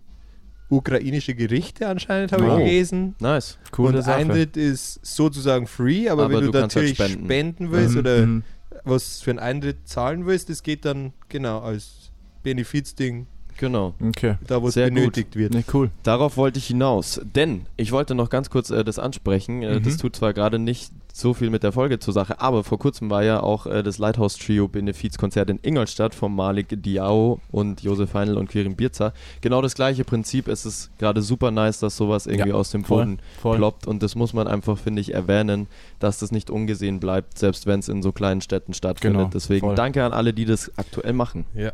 [0.70, 2.58] ukrainische Gerichte anscheinend, habe Wow.
[2.60, 3.14] ich gelesen.
[3.20, 3.58] Nice.
[3.72, 4.16] Coole und Sache.
[4.16, 7.24] Eintritt ist sozusagen free, aber, Aber wenn du, du halt natürlich spenden.
[7.24, 8.42] spenden, willst Mhm, oder mhm.
[8.84, 12.10] was für einen Eintritt zahlen willst, das geht dann genau als
[12.42, 13.26] Benefizding.
[13.60, 13.92] Genau.
[14.02, 14.36] Okay.
[14.46, 15.52] Da, wo es Sehr benötigt wird.
[15.52, 15.90] Nee, cool.
[16.02, 17.20] Darauf wollte ich hinaus.
[17.34, 19.62] Denn ich wollte noch ganz kurz äh, das ansprechen.
[19.62, 19.82] Äh, Mhm.
[19.84, 23.10] Das tut zwar gerade nicht so viel mit der Folge zur Sache, aber vor kurzem
[23.10, 28.14] war ja auch äh, das Lighthouse Trio Benefizkonzert in Ingolstadt von Malik Diao und Josef
[28.14, 29.12] Heinl und Quirin Birzer.
[29.42, 30.48] Genau das gleiche Prinzip.
[30.48, 33.56] Es ist gerade super nice, dass sowas irgendwie Ja, aus dem voll, Boden voll.
[33.58, 35.66] ploppt und das muss man einfach, finde ich, erwähnen,
[35.98, 39.18] dass das nicht ungesehen bleibt, selbst wenn es in so kleinen Städten stattfindet.
[39.18, 39.74] Genau, Deswegen voll.
[39.74, 41.44] danke an alle, die das aktuell machen.
[41.54, 41.72] Ja.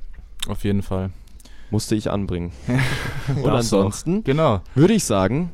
[0.49, 1.11] Auf jeden Fall.
[1.71, 2.53] Musste ich anbringen.
[3.43, 4.61] und ansonsten Genau.
[4.75, 5.51] würde ich sagen,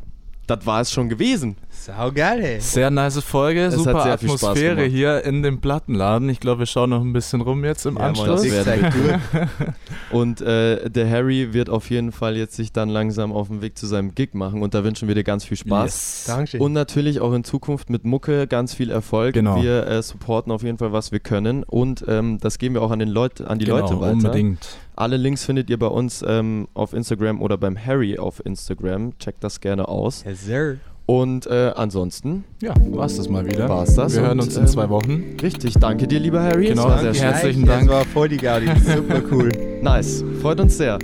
[0.47, 1.57] das war es schon gewesen.
[1.71, 2.61] Sau geil, ey.
[2.61, 6.29] Sehr nice Folge, Es hat super sehr viel Spaß Atmosphäre hier in dem Plattenladen.
[6.29, 8.45] Ich glaube, wir schauen noch ein bisschen rum jetzt im Ja, Mann, Anschluss.
[10.11, 13.79] Und äh, der Harry wird auf jeden Fall jetzt sich dann langsam auf den Weg
[13.79, 15.85] zu seinem Gig machen und da wünschen wir dir ganz viel Spaß.
[15.85, 16.25] Yes.
[16.27, 16.61] Dankeschön.
[16.61, 19.35] Und natürlich auch in Zukunft mit Mucke ganz viel Erfolg.
[19.35, 19.63] Genau.
[19.63, 22.91] Wir äh, supporten auf jeden Fall, was wir können und ähm, das geben wir auch
[22.91, 24.13] an, den Leut an die Genau, Leute weiter.
[24.13, 24.69] unbedingt.
[24.95, 29.17] Alle Links findet ihr bei uns ähm, auf Instagram oder beim Harry auf Instagram.
[29.19, 30.23] Checkt das gerne aus.
[30.25, 30.77] Yes, sir.
[31.07, 33.69] Und äh, ansonsten Ja, war's das mal wieder.
[33.69, 34.15] war's das.
[34.15, 35.37] Wir hören und, uns in ähm, zwei Wochen.
[35.43, 36.69] Richtig, danke dir, lieber Harry.
[36.69, 37.23] Genau, es war sehr schön.
[37.25, 37.91] Herzlichen Das Dank.
[37.91, 38.67] war voll die Gaudi.
[38.97, 39.49] Super cool.
[39.83, 40.99] Nice, freut uns sehr.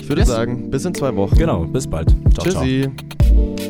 [0.00, 0.28] Ich würde Yes.
[0.28, 1.36] sagen, bis in zwei Wochen.
[1.36, 2.08] Genau, bis bald.
[2.34, 2.62] Ciao, ciao.
[2.64, 2.90] Tschüssi.
[3.20, 3.65] Zwischendurch,